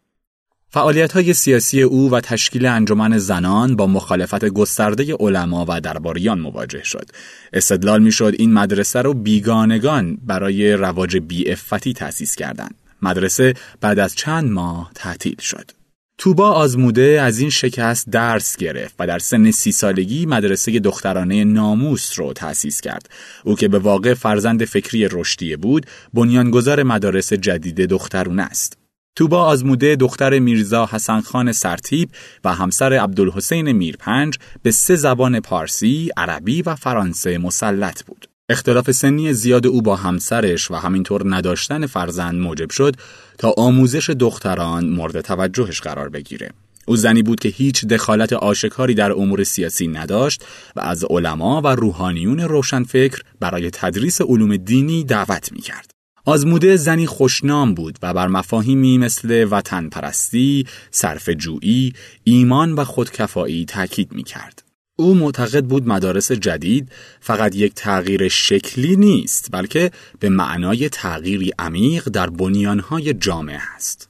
فعالیت 0.73 1.11
های 1.11 1.33
سیاسی 1.33 1.81
او 1.81 2.11
و 2.11 2.19
تشکیل 2.19 2.65
انجمن 2.65 3.17
زنان 3.17 3.75
با 3.75 3.87
مخالفت 3.87 4.45
گسترده 4.45 5.15
علما 5.19 5.65
و 5.69 5.81
درباریان 5.81 6.39
مواجه 6.39 6.83
شد. 6.83 7.05
استدلال 7.53 8.01
می‌شد 8.01 8.33
این 8.37 8.53
مدرسه 8.53 9.01
رو 9.01 9.13
بیگانگان 9.13 10.17
برای 10.25 10.73
رواج 10.73 11.17
بیعفتی 11.17 11.93
تأسیس 11.93 12.35
کردند. 12.35 12.75
مدرسه 13.01 13.53
بعد 13.81 13.99
از 13.99 14.15
چند 14.15 14.51
ماه 14.51 14.91
تعطیل 14.95 15.35
شد. 15.39 15.71
توبا 16.17 16.51
آزموده 16.51 17.19
از 17.21 17.39
این 17.39 17.49
شکست 17.49 18.09
درس 18.09 18.57
گرفت 18.57 18.95
و 18.99 19.07
در 19.07 19.19
سن 19.19 19.51
سی 19.51 19.71
سالگی 19.71 20.25
مدرسه 20.25 20.79
دخترانه 20.79 21.43
ناموس 21.43 22.19
رو 22.19 22.33
تأسیس 22.33 22.81
کرد. 22.81 23.09
او 23.43 23.55
که 23.55 23.67
به 23.67 23.79
واقع 23.79 24.13
فرزند 24.13 24.65
فکری 24.65 25.07
رشدیه 25.11 25.57
بود، 25.57 25.85
بنیانگذار 26.13 26.83
مدارس 26.83 27.33
جدید 27.33 27.81
دخترونه 27.81 28.43
است. 28.43 28.82
توبا 29.15 29.43
آزموده 29.43 29.95
دختر 29.95 30.39
میرزا 30.39 30.85
حسن 30.91 31.21
خان 31.21 31.51
سرتیب 31.51 32.09
و 32.43 32.53
همسر 32.53 32.93
عبدالحسین 32.93 33.71
میرپنج 33.71 34.37
به 34.63 34.71
سه 34.71 34.95
زبان 34.95 35.39
پارسی، 35.39 36.09
عربی 36.17 36.61
و 36.61 36.75
فرانسه 36.75 37.37
مسلط 37.37 38.03
بود. 38.03 38.27
اختلاف 38.49 38.91
سنی 38.91 39.33
زیاد 39.33 39.67
او 39.67 39.81
با 39.81 39.95
همسرش 39.95 40.71
و 40.71 40.75
همینطور 40.75 41.35
نداشتن 41.35 41.85
فرزند 41.85 42.35
موجب 42.35 42.69
شد 42.69 42.95
تا 43.37 43.53
آموزش 43.57 44.09
دختران 44.09 44.89
مورد 44.89 45.21
توجهش 45.21 45.81
قرار 45.81 46.09
بگیره. 46.09 46.49
او 46.85 46.95
زنی 46.95 47.23
بود 47.23 47.39
که 47.39 47.49
هیچ 47.49 47.85
دخالت 47.85 48.33
آشکاری 48.33 48.93
در 48.93 49.11
امور 49.11 49.43
سیاسی 49.43 49.87
نداشت 49.87 50.43
و 50.75 50.79
از 50.79 51.05
علما 51.09 51.61
و 51.61 51.67
روحانیون 51.67 52.39
روشنفکر 52.39 53.21
برای 53.39 53.69
تدریس 53.69 54.21
علوم 54.21 54.57
دینی 54.57 55.03
دعوت 55.03 55.51
می 55.51 55.61
کرد. 55.61 55.92
آزموده 56.25 56.75
زنی 56.75 57.05
خوشنام 57.05 57.73
بود 57.73 57.99
و 58.01 58.13
بر 58.13 58.27
مفاهیمی 58.27 58.97
مثل 58.97 59.47
وطن 59.51 59.89
پرستی، 59.89 60.65
صرف 60.91 61.29
جویی، 61.29 61.93
ایمان 62.23 62.73
و 62.73 62.83
خودکفایی 62.83 63.65
تاکید 63.65 64.11
می 64.11 64.23
کرد. 64.23 64.63
او 64.95 65.15
معتقد 65.15 65.65
بود 65.65 65.87
مدارس 65.87 66.31
جدید 66.31 66.91
فقط 67.19 67.55
یک 67.55 67.73
تغییر 67.73 68.27
شکلی 68.27 68.95
نیست 68.95 69.49
بلکه 69.51 69.91
به 70.19 70.29
معنای 70.29 70.89
تغییری 70.89 71.51
عمیق 71.59 72.09
در 72.09 72.29
بنیانهای 72.29 73.13
جامعه 73.13 73.61
است. 73.75 74.09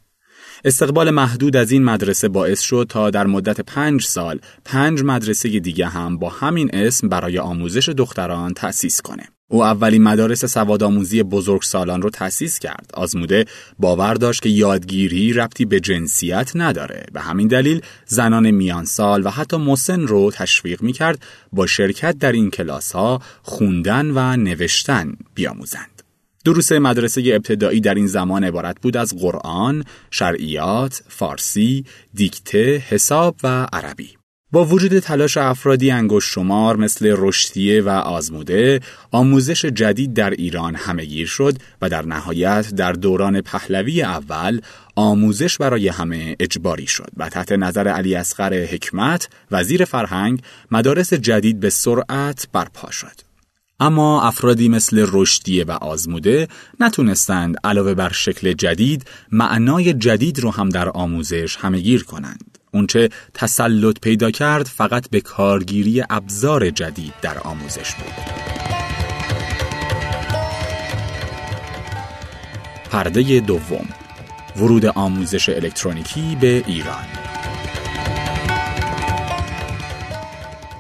استقبال 0.66 1.10
محدود 1.10 1.56
از 1.56 1.72
این 1.72 1.84
مدرسه 1.84 2.28
باعث 2.28 2.62
شد 2.62 2.86
تا 2.90 3.10
در 3.10 3.28
مدت 3.28 3.62
پنج 3.62 4.04
سال 4.04 4.40
پنج 4.66 5.04
مدرسه 5.04 5.60
دیگه 5.60 5.88
هم 5.88 6.18
با 6.18 6.30
همین 6.30 6.70
اسم 6.74 7.10
برای 7.10 7.40
آموزش 7.40 7.90
دختران 7.90 8.54
تأسیس 8.54 9.02
کنه. 9.02 9.24
او 9.54 9.64
اولین 9.64 10.04
مدارس 10.04 10.46
سوادآموزی 10.46 11.24
بزرگ 11.24 11.62
سالان 11.62 12.02
رو 12.02 12.10
تأسیس 12.10 12.60
کرد. 12.60 12.90
آزموده 12.94 13.46
باور 13.80 14.14
داشت 14.14 14.42
که 14.42 14.50
یادگیری 14.50 15.34
ربطی 15.34 15.66
به 15.66 15.80
جنسیت 15.80 16.52
نداره. 16.56 17.06
به 17.14 17.22
همین 17.22 17.48
دلیل 17.48 17.82
زنان 18.06 18.52
میان 18.52 18.86
سال 18.86 19.26
و 19.26 19.30
حتی 19.30 19.58
مسن 19.58 20.02
رو 20.02 20.32
تشویق 20.32 20.82
می 20.82 20.94
کرد 20.94 21.24
با 21.52 21.68
شرکت 21.68 22.18
در 22.18 22.32
این 22.32 22.50
کلاس 22.50 22.92
ها 22.92 23.22
خوندن 23.44 24.12
و 24.12 24.38
نوشتن 24.38 25.16
بیاموزند. 25.36 26.04
دروس 26.46 26.72
مدرسه 26.72 27.22
ابتدایی 27.26 27.82
در 27.82 27.94
این 27.94 28.08
زمان 28.08 28.44
عبارت 28.44 28.82
بود 28.82 28.98
از 28.98 29.18
قرآن، 29.18 29.84
شرعیات، 30.12 31.04
فارسی، 31.08 31.86
دیکته، 32.14 32.84
حساب 32.90 33.36
و 33.44 33.68
عربی. 33.74 34.23
با 34.54 34.66
وجود 34.66 35.00
تلاش 35.00 35.38
افرادی 35.38 35.92
انگشت 35.92 36.32
شمار 36.32 36.76
مثل 36.76 37.16
رشدیه 37.18 37.82
و 37.82 37.90
آزموده، 37.90 38.80
آموزش 39.12 39.66
جدید 39.66 40.14
در 40.14 40.30
ایران 40.30 40.76
همهگیر 40.76 41.28
شد 41.28 41.56
و 41.82 41.90
در 41.90 42.06
نهایت 42.06 42.70
در 42.76 42.92
دوران 42.92 43.42
پهلوی 43.42 44.02
اول 44.02 44.62
آموزش 44.96 45.58
برای 45.58 45.88
همه 45.88 46.36
اجباری 46.40 46.88
شد 46.88 47.10
و 47.18 47.30
تحت 47.30 47.52
نظر 47.52 47.88
علی 47.88 48.16
اصغر 48.16 48.66
حکمت 48.66 49.30
وزیر 49.52 49.86
فرهنگ 49.86 50.42
مدارس 50.72 51.14
جدید 51.14 51.60
به 51.60 51.70
سرعت 51.70 52.48
برپا 52.54 52.92
شد. 52.92 53.33
اما 53.80 54.22
افرادی 54.22 54.70
مثل 54.70 55.08
رشدیه 55.12 55.64
و 55.64 55.72
آزموده 55.72 56.48
نتونستند 56.80 57.56
علاوه 57.64 57.94
بر 57.94 58.12
شکل 58.12 58.54
جدید 58.54 59.06
معنای 59.32 59.94
جدید 59.94 60.40
رو 60.40 60.52
هم 60.52 60.70
در 60.70 60.90
آموزش 60.90 61.56
همهگیر 61.56 62.04
کنند. 62.04 62.58
اونچه 62.72 63.10
تسلط 63.34 64.00
پیدا 64.00 64.32
کرد 64.32 64.68
فقط 64.68 65.10
به 65.10 65.22
کارگیری 65.22 66.04
ابزار 66.10 66.70
جدید 66.70 67.14
در 67.22 67.40
آموزش 67.40 67.94
بود. 67.96 68.14
پرده 72.92 73.40
دوم 73.40 73.88
ورود 74.56 74.86
آموزش 74.86 75.50
الکترونیکی 75.50 76.38
به 76.42 76.64
ایران 76.68 77.06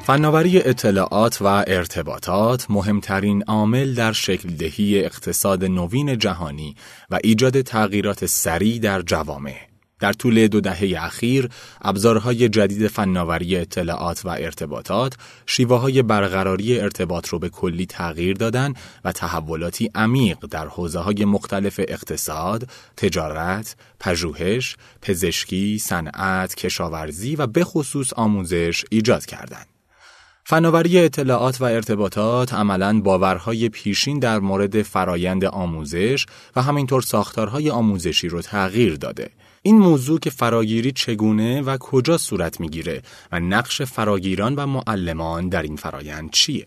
فناوری 0.05 0.61
اطلاعات 0.61 1.41
و 1.41 1.45
ارتباطات 1.67 2.65
مهمترین 2.71 3.43
عامل 3.43 3.93
در 3.93 4.11
شکل 4.11 4.49
دهی 4.49 5.05
اقتصاد 5.05 5.65
نوین 5.65 6.17
جهانی 6.17 6.75
و 7.09 7.19
ایجاد 7.23 7.61
تغییرات 7.61 8.25
سریع 8.25 8.79
در 8.79 9.01
جوامع 9.01 9.55
در 9.99 10.13
طول 10.13 10.47
دو 10.47 10.61
دهه 10.61 11.03
اخیر 11.03 11.49
ابزارهای 11.81 12.49
جدید 12.49 12.87
فناوری 12.87 13.57
اطلاعات 13.57 14.25
و 14.25 14.29
ارتباطات 14.29 15.13
شیوه 15.45 15.79
های 15.79 16.01
برقراری 16.01 16.79
ارتباط 16.79 17.27
رو 17.27 17.39
به 17.39 17.49
کلی 17.49 17.85
تغییر 17.85 18.35
دادن 18.35 18.73
و 19.05 19.11
تحولاتی 19.11 19.89
عمیق 19.95 20.37
در 20.51 20.67
حوزه 20.67 20.99
های 20.99 21.25
مختلف 21.25 21.79
اقتصاد، 21.87 22.69
تجارت، 22.97 23.75
پژوهش، 23.99 24.75
پزشکی، 25.01 25.77
صنعت، 25.77 26.55
کشاورزی 26.55 27.35
و 27.35 27.47
به 27.47 27.63
خصوص 27.63 28.13
آموزش 28.13 28.85
ایجاد 28.89 29.25
کردند. 29.25 29.72
فناوری 30.45 30.99
اطلاعات 30.99 31.61
و 31.61 31.63
ارتباطات 31.63 32.53
عملا 32.53 33.01
باورهای 33.01 33.69
پیشین 33.69 34.19
در 34.19 34.39
مورد 34.39 34.81
فرایند 34.81 35.45
آموزش 35.45 36.25
و 36.55 36.61
همینطور 36.61 37.01
ساختارهای 37.01 37.69
آموزشی 37.69 38.27
رو 38.27 38.41
تغییر 38.41 38.95
داده 38.95 39.29
این 39.61 39.77
موضوع 39.77 40.19
که 40.19 40.29
فراگیری 40.29 40.91
چگونه 40.91 41.61
و 41.61 41.77
کجا 41.77 42.17
صورت 42.17 42.59
می‌گیره 42.59 43.01
و 43.31 43.39
نقش 43.39 43.81
فراگیران 43.81 44.55
و 44.55 44.65
معلمان 44.65 45.49
در 45.49 45.61
این 45.61 45.75
فرایند 45.75 46.31
چیه؟ 46.31 46.65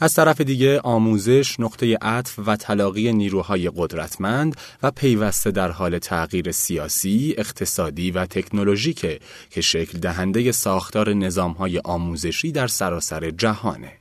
از 0.00 0.14
طرف 0.14 0.40
دیگه 0.40 0.80
آموزش 0.80 1.60
نقطه 1.60 1.96
عطف 2.02 2.38
و 2.46 2.56
تلاقی 2.56 3.12
نیروهای 3.12 3.70
قدرتمند 3.76 4.56
و 4.82 4.90
پیوسته 4.90 5.50
در 5.50 5.70
حال 5.70 5.98
تغییر 5.98 6.52
سیاسی، 6.52 7.34
اقتصادی 7.38 8.10
و 8.10 8.26
تکنولوژیکه 8.26 9.20
که 9.50 9.60
شکل 9.60 9.98
دهنده 9.98 10.52
ساختار 10.52 11.12
نظامهای 11.12 11.78
آموزشی 11.78 12.52
در 12.52 12.66
سراسر 12.66 13.30
جهانه. 13.30 13.92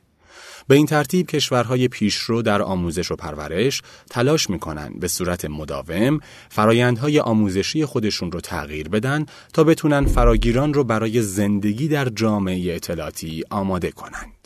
به 0.67 0.75
این 0.75 0.85
ترتیب 0.85 1.27
کشورهای 1.27 1.87
پیشرو 1.87 2.41
در 2.41 2.61
آموزش 2.61 3.11
و 3.11 3.15
پرورش 3.15 3.81
تلاش 4.09 4.49
می‌کنن 4.49 4.93
به 4.99 5.07
صورت 5.07 5.45
مداوم 5.45 6.19
فرایندهای 6.49 7.19
آموزشی 7.19 7.85
خودشون 7.85 8.31
رو 8.31 8.41
تغییر 8.41 8.89
بدن 8.89 9.25
تا 9.53 9.63
بتونن 9.63 10.05
فراگیران 10.05 10.73
رو 10.73 10.83
برای 10.83 11.21
زندگی 11.21 11.87
در 11.87 12.09
جامعه 12.09 12.75
اطلاعاتی 12.75 13.43
آماده 13.49 13.91
کنند. 13.91 14.42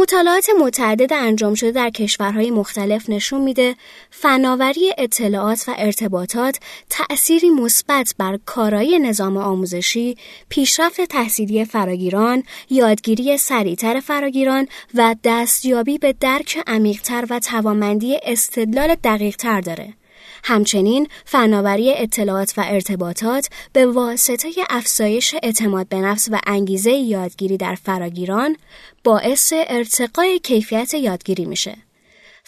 مطالعات 0.00 0.46
متعدد 0.60 1.12
انجام 1.12 1.54
شده 1.54 1.70
در 1.70 1.90
کشورهای 1.90 2.50
مختلف 2.50 3.10
نشون 3.10 3.40
میده 3.40 3.74
فناوری 4.10 4.92
اطلاعات 4.98 5.64
و 5.68 5.74
ارتباطات 5.78 6.58
تأثیری 6.90 7.50
مثبت 7.50 8.14
بر 8.18 8.38
کارایی 8.46 8.98
نظام 8.98 9.36
آموزشی، 9.36 10.16
پیشرفت 10.48 11.00
تحصیلی 11.00 11.64
فراگیران، 11.64 12.42
یادگیری 12.70 13.38
سریعتر 13.38 14.00
فراگیران 14.00 14.66
و 14.94 15.16
دستیابی 15.24 15.98
به 15.98 16.12
درک 16.12 16.62
عمیقتر 16.66 17.26
و 17.30 17.38
توانمندی 17.38 18.18
استدلال 18.22 18.94
دقیقتر 18.94 19.60
داره. 19.60 19.99
همچنین 20.44 21.08
فناوری 21.24 21.94
اطلاعات 21.94 22.54
و 22.56 22.64
ارتباطات 22.66 23.48
به 23.72 23.86
واسطه 23.86 24.48
افزایش 24.70 25.34
اعتماد 25.42 25.88
به 25.88 25.96
نفس 25.96 26.28
و 26.32 26.40
انگیزه 26.46 26.92
یادگیری 26.92 27.56
در 27.56 27.74
فراگیران 27.74 28.56
باعث 29.04 29.52
ارتقای 29.56 30.38
کیفیت 30.38 30.94
یادگیری 30.94 31.44
میشه. 31.44 31.76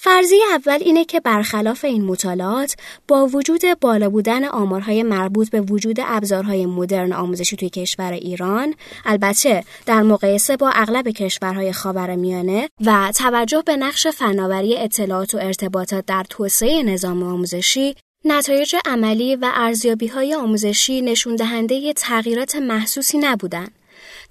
فرضی 0.05 0.37
اول 0.51 0.79
اینه 0.81 1.05
که 1.05 1.21
برخلاف 1.21 1.85
این 1.85 2.05
مطالعات 2.05 2.77
با 3.09 3.27
وجود 3.27 3.61
بالا 3.81 4.11
بودن 4.11 4.45
آمارهای 4.45 5.03
مربوط 5.03 5.51
به 5.51 5.61
وجود 5.61 5.97
ابزارهای 6.01 6.67
مدرن 6.67 7.13
آموزشی 7.13 7.57
توی 7.57 7.71
کشور 7.71 8.13
ایران 8.13 8.75
البته 9.05 9.65
در 9.87 10.03
مقایسه 10.03 10.57
با 10.57 10.71
اغلب 10.71 11.09
کشورهای 11.09 11.73
خاورمیانه 11.73 12.69
و 12.87 13.13
توجه 13.17 13.63
به 13.67 13.77
نقش 13.77 14.07
فناوری 14.07 14.77
اطلاعات 14.77 15.35
و 15.35 15.39
ارتباطات 15.39 16.07
در 16.07 16.25
توسعه 16.29 16.83
نظام 16.83 17.23
آموزشی 17.23 17.95
نتایج 18.25 18.77
عملی 18.85 19.37
و 19.37 19.51
ارزیابی 19.55 20.07
های 20.07 20.35
آموزشی 20.35 21.03
نشون 21.03 21.37
دهنده 21.37 21.93
تغییرات 21.93 22.57
محسوسی 22.57 23.19
نبودند 23.19 23.82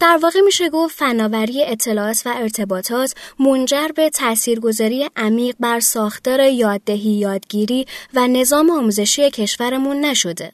در 0.01 0.19
واقع 0.23 0.39
میشه 0.45 0.69
گفت 0.69 0.95
فناوری 0.97 1.63
اطلاعات 1.63 2.21
و 2.25 2.33
ارتباطات 2.37 3.13
منجر 3.39 3.87
به 3.95 4.09
تاثیرگذاری 4.09 5.09
عمیق 5.15 5.55
بر 5.59 5.79
ساختار 5.79 6.39
یاددهی 6.39 7.11
یادگیری 7.11 7.85
و 8.13 8.27
نظام 8.27 8.69
آموزشی 8.69 9.29
کشورمون 9.29 10.05
نشده. 10.05 10.51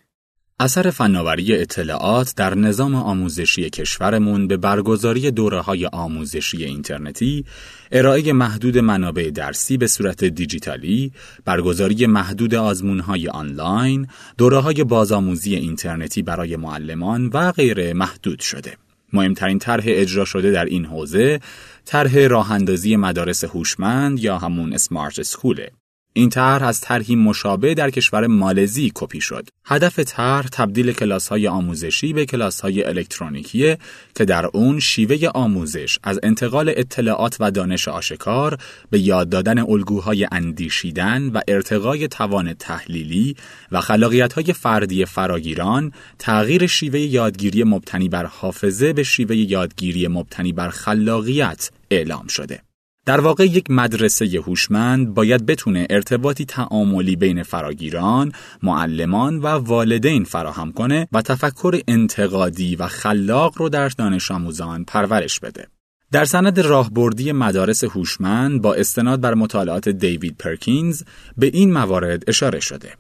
اثر 0.60 0.90
فناوری 0.90 1.56
اطلاعات 1.56 2.34
در 2.36 2.56
نظام 2.56 2.96
آموزشی 2.96 3.70
کشورمون 3.70 4.48
به 4.48 4.58
برگزاری 4.58 5.32
دوره 5.32 5.60
های 5.60 5.86
آموزشی 5.86 6.66
اینترنتی، 6.66 7.46
ارائه 7.92 8.34
محدود 8.34 8.78
منابع 8.78 9.30
درسی 9.30 9.78
به 9.78 9.88
صورت 9.88 10.24
دیجیتالی، 10.24 11.12
برگزاری 11.46 12.06
محدود 12.06 12.56
آزمون 12.56 13.00
های 13.00 13.28
آنلاین، 13.28 14.08
دوره 14.38 14.58
های 14.58 14.84
بازآموزی 14.84 15.56
اینترنتی 15.56 16.22
برای 16.22 16.56
معلمان 16.56 17.28
و 17.34 17.52
غیره 17.52 17.94
محدود 17.94 18.40
شده. 18.40 18.74
مهمترین 19.14 19.60
طرح 19.60 19.84
اجرا 19.88 20.26
شده 20.26 20.52
در 20.52 20.66
این 20.66 20.86
حوزه 20.86 21.40
طرح 21.86 22.18
راه 22.18 22.52
اندازی 22.52 22.96
مدارس 22.96 23.44
هوشمند 23.44 24.20
یا 24.20 24.38
همون 24.38 24.74
اسمارت 24.74 25.20
اسکوله 25.20 25.72
این 26.18 26.30
طرح 26.30 26.64
از 26.64 26.82
طرحی 26.82 27.16
مشابه 27.16 27.74
در 27.74 27.90
کشور 27.90 28.28
مالزی 28.28 28.92
کپی 28.96 29.22
شد. 29.22 29.50
هدف 29.66 30.00
طرح 30.00 30.48
تبدیل 30.48 30.92
کلاس 30.92 31.28
های 31.28 31.48
آموزشی 31.48 32.14
به 32.14 32.26
کلاس 32.26 32.62
های 32.62 32.84
الکترونیکی 32.84 33.76
که 34.16 34.26
در 34.26 34.46
اون 34.46 34.80
شیوه 34.80 35.28
آموزش 35.28 35.98
از 36.04 36.20
انتقال 36.24 36.74
اطلاعات 36.76 37.38
و 37.40 37.52
دانش 37.52 37.88
آشکار 37.88 38.58
به 38.90 39.00
یاد 39.00 39.30
دادن 39.30 39.60
الگوهای 39.60 40.28
اندیشیدن 40.32 41.28
و 41.30 41.42
ارتقای 41.48 42.08
توان 42.08 42.54
تحلیلی 42.54 43.36
و 43.72 43.82
خلاقیت 43.82 44.34
های 44.34 44.54
فردی 44.54 45.06
فراگیران 45.06 45.92
تغییر 46.20 46.68
شیوه 46.68 47.00
یادگیری 47.00 47.64
مبتنی 47.64 48.10
بر 48.10 48.26
حافظه 48.26 48.94
به 48.94 49.04
شیوه 49.04 49.36
یادگیری 49.36 50.08
مبتنی 50.08 50.54
بر 50.54 50.70
خلاقیت 50.70 51.70
اعلام 51.92 52.28
شده. 52.28 52.67
در 53.08 53.20
واقع 53.20 53.46
یک 53.46 53.72
مدرسه 53.72 54.26
هوشمند 54.26 55.14
باید 55.14 55.46
بتونه 55.46 55.88
ارتباطی 55.90 56.46
تعاملی 56.46 57.16
بین 57.16 57.44
فراگیران، 57.44 58.32
معلمان 58.64 59.38
و 59.38 59.48
والدین 59.48 60.24
فراهم 60.24 60.72
کنه 60.72 61.08
و 61.12 61.22
تفکر 61.22 61.80
انتقادی 61.88 62.76
و 62.76 62.88
خلاق 62.88 63.54
رو 63.58 63.70
در 63.70 63.90
دانش 63.90 64.32
آموزان 64.32 64.84
پرورش 64.84 65.40
بده. 65.40 65.68
در 66.12 66.26
سند 66.26 66.60
راهبردی 66.60 67.32
مدارس 67.32 67.84
هوشمند 67.84 68.62
با 68.62 68.74
استناد 68.74 69.22
بر 69.22 69.34
مطالعات 69.34 69.90
دیوید 69.90 70.38
پرکینز 70.38 71.04
به 71.38 71.48
این 71.48 71.74
موارد 71.74 72.24
اشاره 72.28 72.60
شده. 72.60 72.94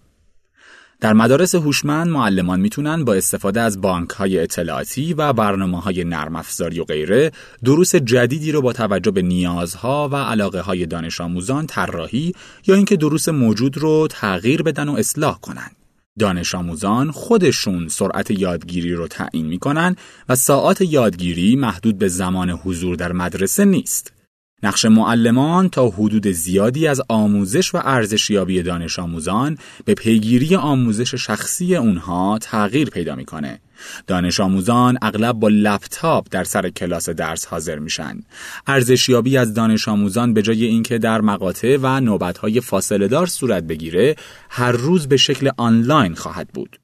در 0.99 1.13
مدارس 1.13 1.55
هوشمند 1.55 2.07
معلمان 2.07 2.60
می‌تونن 2.60 3.05
با 3.05 3.13
استفاده 3.13 3.62
از 3.62 3.81
بانک 3.81 4.10
های 4.10 4.39
اطلاعاتی 4.39 5.13
و 5.13 5.33
برنامه 5.33 5.81
های 5.81 6.03
نرم 6.03 6.36
افزاری 6.36 6.79
و 6.79 6.83
غیره 6.83 7.31
دروس 7.63 7.95
جدیدی 7.95 8.51
رو 8.51 8.62
با 8.62 8.73
توجه 8.73 9.12
به 9.12 9.21
نیازها 9.21 10.10
و 10.12 10.15
علاقه 10.15 10.62
های 10.62 10.86
دانش 10.86 11.21
آموزان 11.21 11.67
طراحی 11.67 12.33
یا 12.67 12.75
اینکه 12.75 12.95
دروس 12.95 13.29
موجود 13.29 13.77
رو 13.77 14.07
تغییر 14.12 14.62
بدن 14.63 14.89
و 14.89 14.93
اصلاح 14.93 15.39
کنند. 15.39 15.75
دانش 16.19 16.55
آموزان 16.55 17.12
خودشون 17.12 17.88
سرعت 17.88 18.31
یادگیری 18.31 18.93
رو 18.93 19.07
تعیین 19.07 19.45
می‌کنن 19.45 19.95
و 20.29 20.36
ساعات 20.36 20.81
یادگیری 20.81 21.55
محدود 21.55 21.97
به 21.97 22.07
زمان 22.07 22.49
حضور 22.49 22.95
در 22.95 23.12
مدرسه 23.12 23.65
نیست. 23.65 24.16
نقش 24.63 24.86
معلمان 24.86 25.70
تا 25.70 25.89
حدود 25.89 26.28
زیادی 26.28 26.88
از 26.88 27.02
آموزش 27.10 27.76
و 27.76 27.82
ارزشیابی 27.84 28.63
دانش 28.63 29.00
آموزان 29.00 29.58
به 29.86 29.93
پیگیری 29.93 30.56
آموزش 30.56 31.15
شخصی 31.15 31.76
اونها 31.76 32.39
تغییر 32.41 32.89
پیدا 32.89 33.15
می‌کنه. 33.15 33.60
دانش 34.08 34.39
آموزان 34.39 34.98
اغلب 35.02 35.36
با 35.36 35.48
لپتاپ 35.48 36.28
در 36.32 36.43
سر 36.43 36.70
کلاس 36.70 37.10
درس 37.10 37.46
حاضر 37.46 37.80
میشن. 37.80 38.20
ارزشیابی 38.67 39.38
از 39.38 39.54
دانش 39.54 39.88
آموزان 39.88 40.34
به 40.34 40.41
جای 40.41 40.65
اینکه 40.65 40.98
در 40.98 41.22
مقاطع 41.22 41.78
و 41.82 42.00
نوبتهای 42.00 42.62
فاصله 42.62 43.08
دار 43.08 43.28
صورت 43.28 43.63
بگیره، 43.63 44.15
هر 44.50 44.72
روز 44.72 45.08
به 45.08 45.17
شکل 45.17 45.50
آنلاین 45.58 46.15
خواهد 46.15 46.48
بود. 46.54 46.80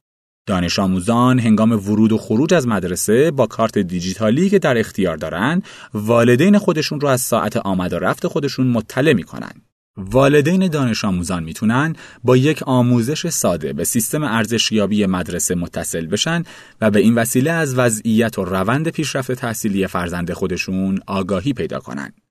دانش 0.46 0.80
آموزان 0.80 1.40
هنگام 1.40 1.72
ورود 1.72 2.12
و 2.12 2.18
خروج 2.18 2.54
از 2.54 2.68
مدرسه 2.68 3.32
با 3.32 3.48
کارت 3.48 3.78
دیجیتالی 3.78 4.50
که 4.50 4.60
در 4.60 4.78
اختیار 4.78 5.18
دارند 5.18 5.64
والدین 5.94 6.58
خودشون 6.58 7.00
رو 7.00 7.08
از 7.08 7.22
ساعت 7.22 7.58
آمد 7.58 7.94
و 7.94 8.00
رفت 8.00 8.28
خودشون 8.28 8.68
مطلع 8.68 9.14
می‌کنن. 9.14 9.52
والدین 9.98 10.68
دانش 10.68 11.06
آموزان 11.06 11.44
می‌تونن 11.44 11.96
با 12.24 12.38
یک 12.38 12.64
آموزش 12.64 13.30
ساده 13.30 13.74
به 13.74 13.84
سیستم 13.84 14.24
ارزشیابی 14.24 15.06
مدرسه 15.06 15.56
متصل 15.56 16.06
بشن 16.06 16.44
و 16.82 16.92
به 16.92 17.00
این 17.00 17.16
وسیله 17.16 17.52
از 17.52 17.78
وضعیت 17.78 18.40
و 18.40 18.46
روند 18.46 18.90
پیشرفت 18.90 19.32
تحصیلی 19.32 19.88
فرزند 19.88 20.34
خودشون 20.34 21.00
آگاهی 21.08 21.54
پیدا 21.54 21.80
کنند. 21.80 22.23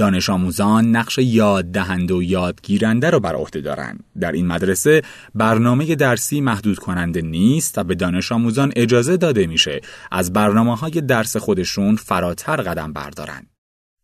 دانش 0.00 0.30
آموزان 0.30 0.96
نقش 0.96 1.18
یاد 1.18 1.64
دهنده 1.64 2.14
و 2.14 2.22
یادگیرنده 2.22 3.10
رو 3.10 3.20
بر 3.20 3.34
عهده 3.34 3.60
دارند. 3.60 4.04
در 4.20 4.32
این 4.32 4.46
مدرسه 4.46 5.02
برنامه 5.34 5.94
درسی 5.94 6.40
محدود 6.40 6.78
کننده 6.78 7.22
نیست 7.22 7.78
و 7.78 7.84
به 7.84 7.94
دانش 7.94 8.32
آموزان 8.32 8.72
اجازه 8.76 9.16
داده 9.16 9.46
میشه 9.46 9.80
از 10.10 10.32
برنامه 10.32 10.76
های 10.76 10.90
درس 10.90 11.36
خودشون 11.36 11.96
فراتر 11.96 12.56
قدم 12.56 12.92
بردارن. 12.92 13.46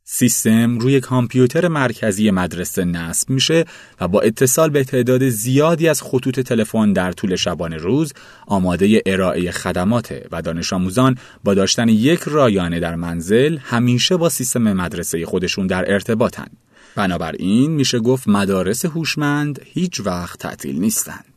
سیستم 0.09 0.79
روی 0.79 1.01
کامپیوتر 1.01 1.69
مرکزی 1.69 2.31
مدرسه 2.31 2.85
نصب 2.85 3.31
میشه 3.31 3.65
و 4.01 4.09
با 4.09 4.21
اتصال 4.21 4.71
به 4.71 4.85
تعداد 4.85 5.29
زیادی 5.29 5.89
از 5.89 6.03
خطوط 6.03 6.41
تلفن 6.41 6.93
در 6.93 7.13
طول 7.13 7.37
شبانه 7.37 7.77
روز 7.77 8.13
آماده 8.47 9.03
ارائه 9.07 9.51
خدماته 9.51 10.27
و 10.33 10.43
دانش 10.43 10.73
آموزان 10.73 11.19
با 11.45 11.55
داشتن 11.55 11.89
یک 11.89 12.21
رایانه 12.21 12.81
در 12.81 12.95
منزل 12.95 13.59
همیشه 13.59 14.17
با 14.17 14.29
سیستم 14.29 14.73
مدرسه 14.73 15.27
خودشون 15.27 15.67
در 15.67 15.93
ارتباطن. 15.93 16.49
بنابراین 16.97 17.71
میشه 17.71 17.99
گفت 17.99 18.29
مدارس 18.29 18.85
هوشمند 18.85 19.61
هیچ 19.65 20.01
وقت 20.01 20.39
تعطیل 20.39 20.81
نیستند. 20.81 21.36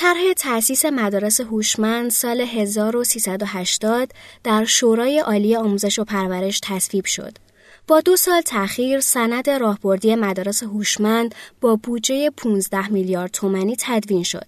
طرح 0.00 0.32
تأسیس 0.36 0.84
مدارس 0.84 1.40
هوشمند 1.40 2.10
سال 2.10 2.40
1380 2.40 4.12
در 4.44 4.64
شورای 4.64 5.18
عالی 5.18 5.56
آموزش 5.56 5.98
و 5.98 6.04
پرورش 6.04 6.60
تصویب 6.64 7.04
شد. 7.04 7.38
با 7.86 8.00
دو 8.00 8.16
سال 8.16 8.40
تأخیر 8.40 9.00
سند 9.00 9.50
راهبردی 9.50 10.14
مدارس 10.14 10.62
هوشمند 10.62 11.34
با 11.60 11.76
بودجه 11.76 12.30
15 12.30 12.88
میلیارد 12.88 13.30
تومانی 13.30 13.76
تدوین 13.78 14.22
شد. 14.22 14.46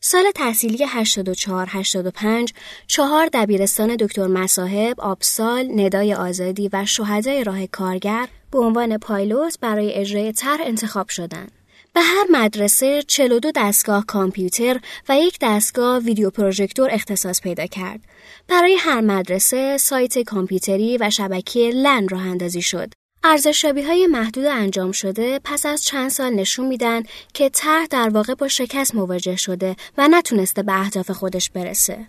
سال 0.00 0.24
تحصیلی 0.34 0.86
84-85 0.86 2.52
چهار 2.86 3.28
دبیرستان 3.32 3.96
دکتر 3.96 4.26
مصاحب، 4.26 5.00
آبسال، 5.00 5.80
ندای 5.80 6.14
آزادی 6.14 6.70
و 6.72 6.84
شهدای 6.84 7.44
راه 7.44 7.66
کارگر 7.66 8.28
به 8.50 8.58
عنوان 8.58 8.98
پایلوت 8.98 9.58
برای 9.60 9.94
اجرای 9.94 10.32
طرح 10.32 10.60
انتخاب 10.64 11.08
شدند. 11.08 11.52
به 11.96 12.02
هر 12.02 12.26
مدرسه 12.30 13.02
42 13.02 13.52
دستگاه 13.56 14.06
کامپیوتر 14.06 14.80
و 15.08 15.16
یک 15.18 15.38
دستگاه 15.40 15.98
ویدیو 15.98 16.30
پروژکتور 16.30 16.88
اختصاص 16.92 17.40
پیدا 17.40 17.66
کرد. 17.66 18.00
برای 18.48 18.74
هر 18.74 19.00
مدرسه 19.00 19.78
سایت 19.78 20.18
کامپیوتری 20.18 20.98
و 21.00 21.10
شبکه 21.10 21.70
لن 21.74 22.08
راه 22.08 22.26
اندازی 22.26 22.62
شد. 22.62 22.92
ارزشابی 23.24 23.82
های 23.82 24.06
محدود 24.06 24.44
انجام 24.44 24.92
شده 24.92 25.40
پس 25.44 25.66
از 25.66 25.84
چند 25.84 26.10
سال 26.10 26.34
نشون 26.34 26.66
میدن 26.66 27.02
که 27.34 27.48
طرح 27.48 27.86
در 27.86 28.08
واقع 28.08 28.34
با 28.34 28.48
شکست 28.48 28.94
مواجه 28.94 29.36
شده 29.36 29.76
و 29.98 30.08
نتونسته 30.08 30.62
به 30.62 30.80
اهداف 30.80 31.10
خودش 31.10 31.50
برسه. 31.50 32.06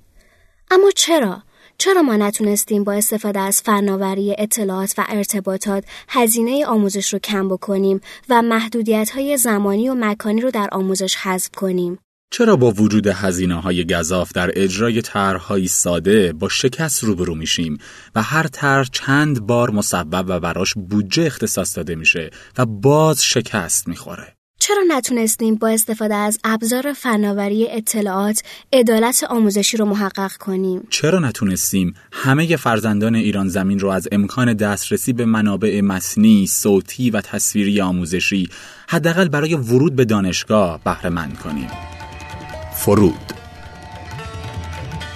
اما 0.71 0.91
چرا؟ 0.95 1.43
چرا 1.79 2.01
ما 2.01 2.15
نتونستیم 2.15 2.83
با 2.83 2.93
استفاده 2.93 3.39
از 3.39 3.61
فناوری 3.61 4.35
اطلاعات 4.37 4.93
و 4.97 5.05
ارتباطات 5.09 5.83
هزینه 6.09 6.65
آموزش 6.65 7.13
رو 7.13 7.19
کم 7.19 7.47
بکنیم 7.47 8.01
و 8.29 8.41
محدودیت 8.41 9.09
های 9.09 9.37
زمانی 9.37 9.89
و 9.89 9.95
مکانی 9.97 10.41
رو 10.41 10.51
در 10.51 10.69
آموزش 10.71 11.15
حذف 11.15 11.49
کنیم؟ 11.55 11.99
چرا 12.31 12.55
با 12.55 12.71
وجود 12.71 13.07
هزینه 13.07 13.61
های 13.61 13.85
گذاف 13.85 14.31
در 14.33 14.51
اجرای 14.55 15.01
طرحهایی 15.01 15.67
ساده 15.67 16.33
با 16.33 16.49
شکست 16.49 17.03
روبرو 17.03 17.35
میشیم 17.35 17.77
و 18.15 18.21
هر 18.21 18.47
طرح 18.47 18.87
چند 18.91 19.41
بار 19.47 19.69
مسبب 19.69 20.25
و 20.27 20.39
براش 20.39 20.73
بودجه 20.73 21.25
اختصاص 21.25 21.77
داده 21.77 21.95
میشه 21.95 22.29
و 22.57 22.65
باز 22.65 23.23
شکست 23.23 23.87
می‌خوره؟ 23.87 24.36
چرا 24.59 24.83
نتونستیم 24.87 25.55
با 25.55 25.67
استفاده 25.67 26.15
از 26.15 26.39
ابزار 26.43 26.93
فناوری 26.93 27.67
اطلاعات 27.69 28.43
عدالت 28.73 29.23
آموزشی 29.23 29.77
رو 29.77 29.85
محقق 29.85 30.33
کنیم؟ 30.33 30.87
چرا 30.89 31.19
نتونستیم 31.19 31.93
همه 32.11 32.55
فرزندان 32.55 33.15
ایران 33.15 33.47
زمین 33.47 33.79
رو 33.79 33.89
از 33.89 34.07
امکان 34.11 34.53
دسترسی 34.53 35.13
به 35.13 35.25
منابع 35.25 35.81
مصنی، 35.81 36.47
صوتی 36.47 37.09
و 37.09 37.21
تصویری 37.21 37.81
آموزشی 37.81 38.49
حداقل 38.87 39.27
برای 39.27 39.55
ورود 39.55 39.95
به 39.95 40.05
دانشگاه 40.05 40.83
بهره 40.83 41.09
مند 41.09 41.39
کنیم؟ 41.39 41.69
فرود 42.73 43.33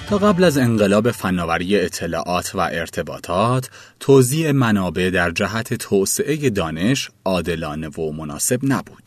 تا 0.09 0.17
قبل 0.17 0.43
از 0.43 0.57
انقلاب 0.57 1.11
فناوری 1.11 1.79
اطلاعات 1.79 2.55
و 2.55 2.59
ارتباطات، 2.59 3.69
توزیع 3.99 4.51
منابع 4.51 5.09
در 5.09 5.31
جهت 5.31 5.73
توسعه 5.73 6.49
دانش 6.49 7.09
عادلانه 7.25 7.87
و 7.87 8.11
مناسب 8.11 8.59
نبود. 8.63 9.00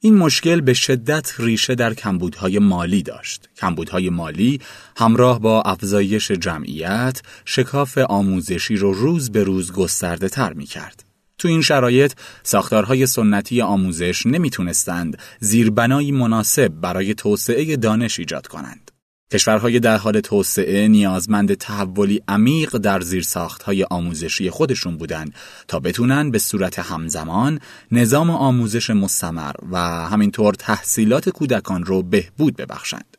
این 0.00 0.14
مشکل 0.14 0.60
به 0.60 0.74
شدت 0.74 1.32
ریشه 1.38 1.74
در 1.74 1.94
کمبودهای 1.94 2.58
مالی 2.58 3.02
داشت. 3.02 3.48
کمبودهای 3.56 4.10
مالی 4.10 4.60
همراه 4.96 5.40
با 5.40 5.62
افزایش 5.62 6.30
جمعیت 6.30 7.22
شکاف 7.44 7.98
آموزشی 7.98 8.76
رو 8.76 8.92
روز 8.92 9.32
به 9.32 9.42
روز 9.44 9.72
گسترده 9.72 10.28
تر 10.28 10.52
می 10.52 10.66
کرد. 10.66 11.04
تو 11.38 11.48
این 11.48 11.62
شرایط 11.62 12.12
ساختارهای 12.42 13.06
سنتی 13.06 13.60
آموزش 13.60 14.26
نمی‌تونستند 14.26 15.18
زیربنایی 15.40 16.12
مناسب 16.12 16.68
برای 16.68 17.14
توسعه 17.14 17.76
دانش 17.76 18.18
ایجاد 18.18 18.46
کنند. 18.46 18.90
کشورهای 19.32 19.80
در 19.80 19.96
حال 19.96 20.20
توسعه 20.20 20.88
نیازمند 20.88 21.54
تحولی 21.54 22.22
عمیق 22.28 22.76
در 22.76 23.00
زیرساختهای 23.00 23.84
آموزشی 23.84 24.50
خودشون 24.50 24.96
بودند 24.96 25.34
تا 25.68 25.80
بتونن 25.80 26.30
به 26.30 26.38
صورت 26.38 26.78
همزمان 26.78 27.60
نظام 27.92 28.30
آموزش 28.30 28.90
مستمر 28.90 29.52
و 29.70 29.78
همینطور 30.08 30.54
تحصیلات 30.54 31.28
کودکان 31.28 31.84
رو 31.84 32.02
بهبود 32.02 32.56
ببخشند. 32.56 33.16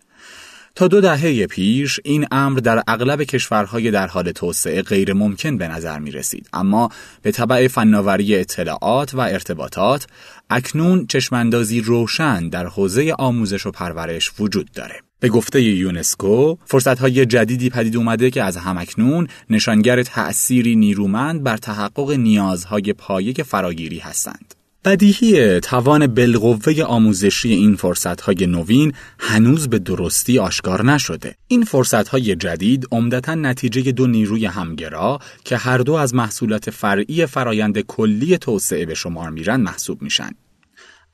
تا 0.76 0.88
دو 0.88 1.02
دهه 1.02 1.48
پیش 1.48 2.00
این 2.04 2.26
امر 2.32 2.60
در 2.60 2.84
اغلب 2.88 3.24
کشورهای 3.24 3.92
در 3.92 4.08
حال 4.08 4.32
توسعه 4.32 4.82
غیر 4.82 5.14
ممکن 5.14 5.58
به 5.58 5.68
نظر 5.68 6.00
می 6.00 6.12
رسید 6.12 6.50
اما 6.54 6.90
به 7.22 7.32
طبع 7.32 7.68
فناوری 7.68 8.36
اطلاعات 8.36 9.14
و 9.14 9.20
ارتباطات 9.20 10.08
اکنون 10.50 11.08
چشماندازی 11.08 11.82
روشن 11.82 12.50
در 12.50 12.66
حوزه 12.66 13.14
آموزش 13.20 13.66
و 13.66 13.72
پرورش 13.72 14.32
وجود 14.40 14.72
داره. 14.72 15.07
به 15.20 15.30
گفته 15.30 15.62
یونسکو 15.62 16.56
فرصتهای 16.66 17.26
جدیدی 17.26 17.70
پدید 17.70 17.98
اومده 17.98 18.32
که 18.32 18.44
از 18.44 18.58
همکنون 18.58 19.28
نشانگر 19.50 20.04
تأثیری 20.04 20.76
نیرومند 20.76 21.44
بر 21.44 21.58
تحقق 21.58 22.12
نیازهای 22.12 22.94
پایه 22.94 23.34
فراگیری 23.34 24.00
هستند. 24.00 24.54
بدیهی 24.86 25.60
توان 25.60 26.08
بالقوه 26.08 26.84
آموزشی 26.84 27.54
این 27.54 27.76
فرصتهای 27.76 28.48
نوین 28.48 28.94
هنوز 29.20 29.68
به 29.68 29.80
درستی 29.80 30.40
آشکار 30.40 30.86
نشده. 30.86 31.36
این 31.48 31.64
فرصتهای 31.64 32.36
جدید 32.36 32.88
عمدتا 32.92 33.36
نتیجه 33.36 33.92
دو 33.92 34.08
نیروی 34.08 34.46
همگرا 34.46 35.20
که 35.44 35.58
هر 35.58 35.78
دو 35.78 35.94
از 35.94 36.16
محصولات 36.16 36.70
فرعی 36.70 37.26
فرایند 37.26 37.80
کلی 37.80 38.38
توسعه 38.38 38.86
به 38.86 38.94
شمار 38.94 39.30
میرن 39.30 39.62
محسوب 39.62 40.02
میشن. 40.02 40.32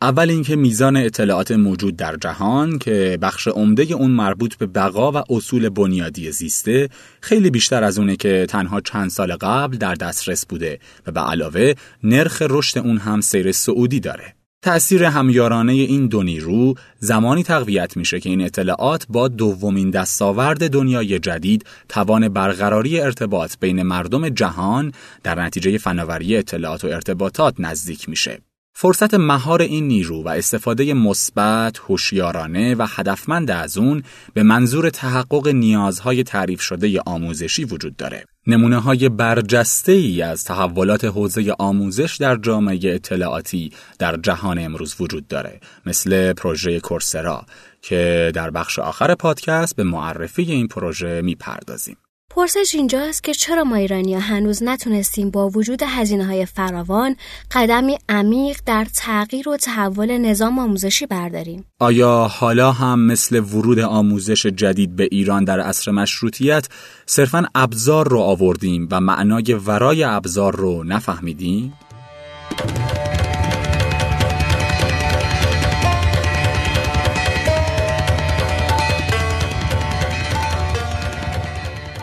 اول 0.03 0.29
اینکه 0.29 0.55
میزان 0.55 0.97
اطلاعات 0.97 1.51
موجود 1.51 1.95
در 1.95 2.15
جهان 2.15 2.79
که 2.79 3.17
بخش 3.21 3.47
عمده 3.47 3.83
اون 3.83 4.11
مربوط 4.11 4.55
به 4.55 4.65
بقا 4.65 5.11
و 5.11 5.23
اصول 5.29 5.69
بنیادی 5.69 6.31
زیسته 6.31 6.89
خیلی 7.21 7.49
بیشتر 7.49 7.83
از 7.83 7.99
اونه 7.99 8.15
که 8.15 8.45
تنها 8.49 8.81
چند 8.81 9.09
سال 9.09 9.35
قبل 9.35 9.77
در 9.77 9.95
دسترس 9.95 10.45
بوده 10.45 10.79
و 11.07 11.11
به 11.11 11.19
علاوه 11.19 11.73
نرخ 12.03 12.41
رشد 12.49 12.77
اون 12.77 12.97
هم 12.97 13.21
سیر 13.21 13.51
سعودی 13.51 13.99
داره. 13.99 14.35
تأثیر 14.61 15.03
همیارانه 15.03 15.73
این 15.73 16.07
دو 16.07 16.23
نیرو 16.23 16.75
زمانی 16.99 17.43
تقویت 17.43 17.97
میشه 17.97 18.19
که 18.19 18.29
این 18.29 18.41
اطلاعات 18.41 19.05
با 19.09 19.27
دومین 19.27 19.89
دستاورد 19.89 20.71
دنیای 20.71 21.19
جدید 21.19 21.65
توان 21.89 22.29
برقراری 22.29 22.99
ارتباط 22.99 23.55
بین 23.59 23.83
مردم 23.83 24.29
جهان 24.29 24.91
در 25.23 25.41
نتیجه 25.41 25.77
فناوری 25.77 26.37
اطلاعات 26.37 26.85
و 26.85 26.87
ارتباطات 26.87 27.55
نزدیک 27.59 28.09
میشه. 28.09 28.39
فرصت 28.75 29.13
مهار 29.13 29.61
این 29.61 29.87
نیرو 29.87 30.23
و 30.23 30.27
استفاده 30.27 30.93
مثبت، 30.93 31.77
هوشیارانه 31.77 32.75
و 32.75 32.85
هدفمند 32.89 33.51
از 33.51 33.77
اون 33.77 34.03
به 34.33 34.43
منظور 34.43 34.89
تحقق 34.89 35.47
نیازهای 35.47 36.23
تعریف 36.23 36.61
شده 36.61 36.99
آموزشی 37.05 37.65
وجود 37.65 37.95
داره. 37.95 38.25
نمونه 38.47 38.79
های 38.79 39.09
برجسته 39.09 39.91
ای 39.91 40.21
از 40.21 40.43
تحولات 40.43 41.05
حوزه 41.05 41.55
آموزش 41.59 42.17
در 42.19 42.35
جامعه 42.35 42.79
اطلاعاتی 42.83 43.71
در 43.99 44.17
جهان 44.17 44.59
امروز 44.59 44.95
وجود 44.99 45.27
داره 45.27 45.59
مثل 45.85 46.33
پروژه 46.33 46.79
کورسرا 46.79 47.45
که 47.81 48.31
در 48.35 48.49
بخش 48.49 48.79
آخر 48.79 49.15
پادکست 49.15 49.75
به 49.75 49.83
معرفی 49.83 50.43
این 50.43 50.67
پروژه 50.67 51.21
می‌پردازیم. 51.21 51.97
پرسش 52.35 52.75
اینجاست 52.75 53.23
که 53.23 53.33
چرا 53.33 53.63
ما 53.63 53.75
ایرانی 53.75 54.15
هنوز 54.15 54.63
نتونستیم 54.63 55.29
با 55.29 55.49
وجود 55.49 55.83
هزینه 55.87 56.25
های 56.25 56.45
فراوان 56.45 57.15
قدمی 57.51 57.97
عمیق 58.09 58.59
در 58.65 58.87
تغییر 58.95 59.49
و 59.49 59.57
تحول 59.57 60.17
نظام 60.17 60.59
آموزشی 60.59 61.05
برداریم؟ 61.05 61.65
آیا 61.79 62.27
حالا 62.31 62.71
هم 62.71 62.99
مثل 62.99 63.39
ورود 63.39 63.79
آموزش 63.79 64.45
جدید 64.45 64.95
به 64.95 65.07
ایران 65.11 65.43
در 65.43 65.59
عصر 65.59 65.91
مشروطیت 65.91 66.67
صرفا 67.05 67.45
ابزار 67.55 68.07
رو 68.07 68.19
آوردیم 68.19 68.87
و 68.91 69.01
معنای 69.01 69.53
ورای 69.53 70.03
ابزار 70.03 70.55
رو 70.55 70.83
نفهمیدیم؟ 70.83 71.73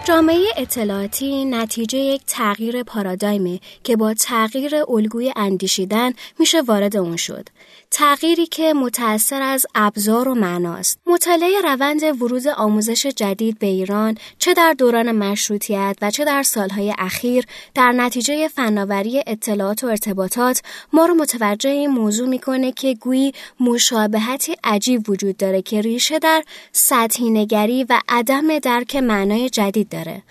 جامعه 0.04 0.38
اطلاعاتی 0.56 1.44
نتیجه 1.44 1.98
یک 1.98 2.22
تغییر 2.26 2.82
پارادایمه 2.82 3.60
که 3.84 3.96
با 3.96 4.14
تغییر 4.14 4.74
الگوی 4.88 5.32
اندیشیدن 5.36 6.12
میشه 6.38 6.62
وارد 6.62 6.96
اون 6.96 7.16
شد. 7.16 7.48
تغییری 7.92 8.46
که 8.46 8.74
متأثر 8.74 9.42
از 9.42 9.66
ابزار 9.74 10.28
و 10.28 10.34
معناست. 10.34 10.98
مطالعه 11.06 11.60
روند 11.62 12.22
ورود 12.22 12.48
آموزش 12.48 13.06
جدید 13.06 13.58
به 13.58 13.66
ایران 13.66 14.18
چه 14.38 14.54
در 14.54 14.74
دوران 14.78 15.12
مشروطیت 15.12 15.96
و 16.02 16.10
چه 16.10 16.24
در 16.24 16.42
سالهای 16.42 16.94
اخیر 16.98 17.44
در 17.74 17.92
نتیجه 17.92 18.48
فناوری 18.48 19.22
اطلاعات 19.26 19.84
و 19.84 19.86
ارتباطات 19.86 20.62
ما 20.92 21.06
رو 21.06 21.14
متوجه 21.14 21.70
این 21.70 21.90
موضوع 21.90 22.28
می‌کنه 22.28 22.72
که 22.72 22.94
گویی 22.94 23.32
مشابهتی 23.60 24.56
عجیب 24.64 25.10
وجود 25.10 25.36
داره 25.36 25.62
که 25.62 25.80
ریشه 25.80 26.18
در 26.18 26.42
سطحی 26.72 27.30
نگری 27.30 27.84
و 27.84 28.00
عدم 28.08 28.58
درک 28.58 28.96
معنای 28.96 29.50
جدید 29.50 29.88
داره. 29.88 30.22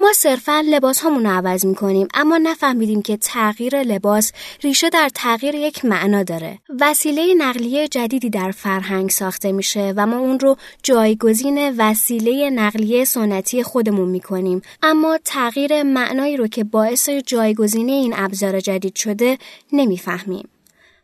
ما 0.00 0.12
صرفا 0.12 0.62
لباس 0.66 1.04
رو 1.04 1.26
عوض 1.26 1.66
می‌کنیم 1.66 2.08
اما 2.14 2.38
نفهمیدیم 2.38 3.02
که 3.02 3.16
تغییر 3.16 3.82
لباس 3.82 4.32
ریشه 4.62 4.90
در 4.90 5.10
تغییر 5.14 5.54
یک 5.54 5.84
معنا 5.84 6.22
داره. 6.22 6.58
وسیله 6.80 7.34
نقلیه 7.34 7.88
جدیدی 7.88 8.30
در 8.30 8.50
فرهنگ 8.50 9.10
ساخته 9.10 9.52
میشه 9.52 9.94
و 9.96 10.06
ما 10.06 10.18
اون 10.18 10.40
رو 10.40 10.56
جایگزین 10.82 11.76
وسیله 11.78 12.50
نقلیه 12.50 13.04
سنتی 13.04 13.62
خودمون 13.62 14.08
می‌کنیم. 14.08 14.62
اما 14.82 15.18
تغییر 15.24 15.82
معنایی 15.82 16.36
رو 16.36 16.46
که 16.46 16.64
باعث 16.64 17.08
جایگزینی 17.08 17.92
این 17.92 18.14
ابزار 18.16 18.60
جدید 18.60 18.96
شده 18.96 19.38
نمی‌فهمیم. 19.72 20.48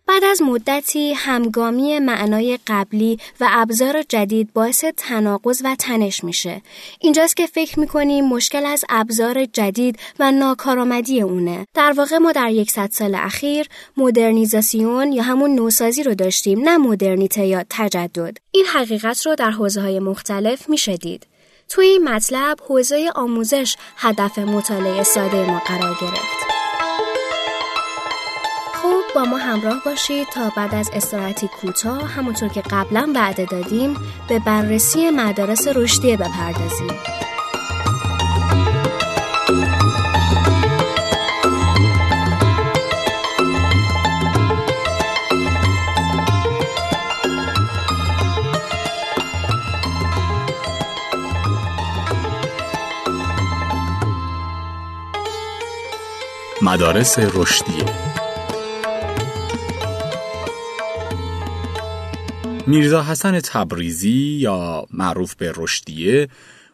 بعد 0.07 0.25
از 0.25 0.43
مدتی 0.43 1.13
همگامی 1.13 1.99
معنای 1.99 2.59
قبلی 2.67 3.19
و 3.41 3.49
ابزار 3.51 4.03
جدید 4.03 4.53
باعث 4.53 4.85
تناقض 4.97 5.63
و 5.65 5.77
تنش 5.79 6.25
میشه. 6.25 6.63
اینجاست 7.01 7.37
که 7.37 7.47
فکر 7.47 7.81
می‌کنیم 7.81 8.25
مشکل 8.25 8.67
از 8.67 8.85
ابزار 8.89 9.45
جدید 9.45 9.99
و 10.19 10.33
ناکارآمدی 10.33 11.21
اونه. 11.21 11.67
در 11.75 11.93
واقع 11.93 12.19
ما 12.19 12.33
در 12.33 12.51
یکصد 12.51 12.91
سال 12.93 13.15
اخیر 13.15 13.69
مدرنیزاسیون 13.97 15.13
یا 15.13 15.23
همون 15.23 15.55
نوسازی 15.55 16.03
رو 16.03 16.15
داشتیم 16.15 16.61
نه 16.61 16.79
مدرنیته 16.79 17.47
یا 17.47 17.65
تجدد. 17.71 18.37
این 18.51 18.67
حقیقت 18.67 19.27
رو 19.27 19.35
در 19.35 19.51
حوزه 19.51 19.81
های 19.81 20.01
مختلف 20.01 20.69
میشه 20.69 20.97
دید. 20.97 21.27
توی 21.69 21.87
این 21.87 22.09
مطلب 22.09 22.59
حوزه 22.69 23.11
آموزش 23.15 23.77
هدف 23.97 24.39
مطالعه 24.39 25.03
ساده 25.03 25.51
ما 25.51 25.59
قرار 25.59 25.97
گرفت. 26.01 26.52
با 29.15 29.25
ما 29.25 29.37
همراه 29.37 29.83
باشید 29.85 30.29
تا 30.29 30.53
بعد 30.57 30.75
از 30.75 30.91
استراحتی 30.93 31.49
کوتاه 31.49 32.09
همونطور 32.09 32.49
که 32.49 32.63
قبلا 32.71 33.13
وعده 33.15 33.45
دادیم 33.45 33.97
به 34.29 34.39
بررسی 34.39 35.11
مدارس 35.11 35.69
رشدیه 35.69 36.17
بپردازیم. 36.17 36.91
مدارس 56.63 57.19
رشدیه 57.19 58.12
میرزا 62.67 63.03
حسن 63.03 63.41
تبریزی 63.41 64.39
یا 64.41 64.87
معروف 64.93 65.35
به 65.35 65.53
رشدیه 65.57 66.29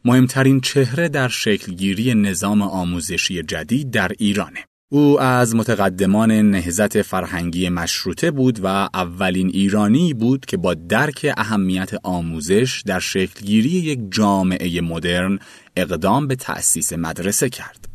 مهمترین 0.04 0.60
چهره 0.60 1.08
در 1.08 1.28
شکلگیری 1.28 2.14
نظام 2.14 2.62
آموزشی 2.62 3.42
جدید 3.42 3.90
در 3.90 4.12
ایرانه. 4.18 4.64
او 4.90 5.20
از 5.20 5.54
متقدمان 5.54 6.32
نهزت 6.32 7.02
فرهنگی 7.02 7.68
مشروطه 7.68 8.30
بود 8.30 8.60
و 8.62 8.66
اولین 8.94 9.50
ایرانی 9.54 10.14
بود 10.14 10.46
که 10.46 10.56
با 10.56 10.74
درک 10.74 11.34
اهمیت 11.36 11.90
آموزش 12.02 12.82
در 12.86 13.00
شکلگیری 13.00 13.70
یک 13.70 14.00
جامعه 14.10 14.80
مدرن 14.80 15.38
اقدام 15.76 16.26
به 16.26 16.36
تأسیس 16.36 16.92
مدرسه 16.92 17.48
کرد. 17.48 17.88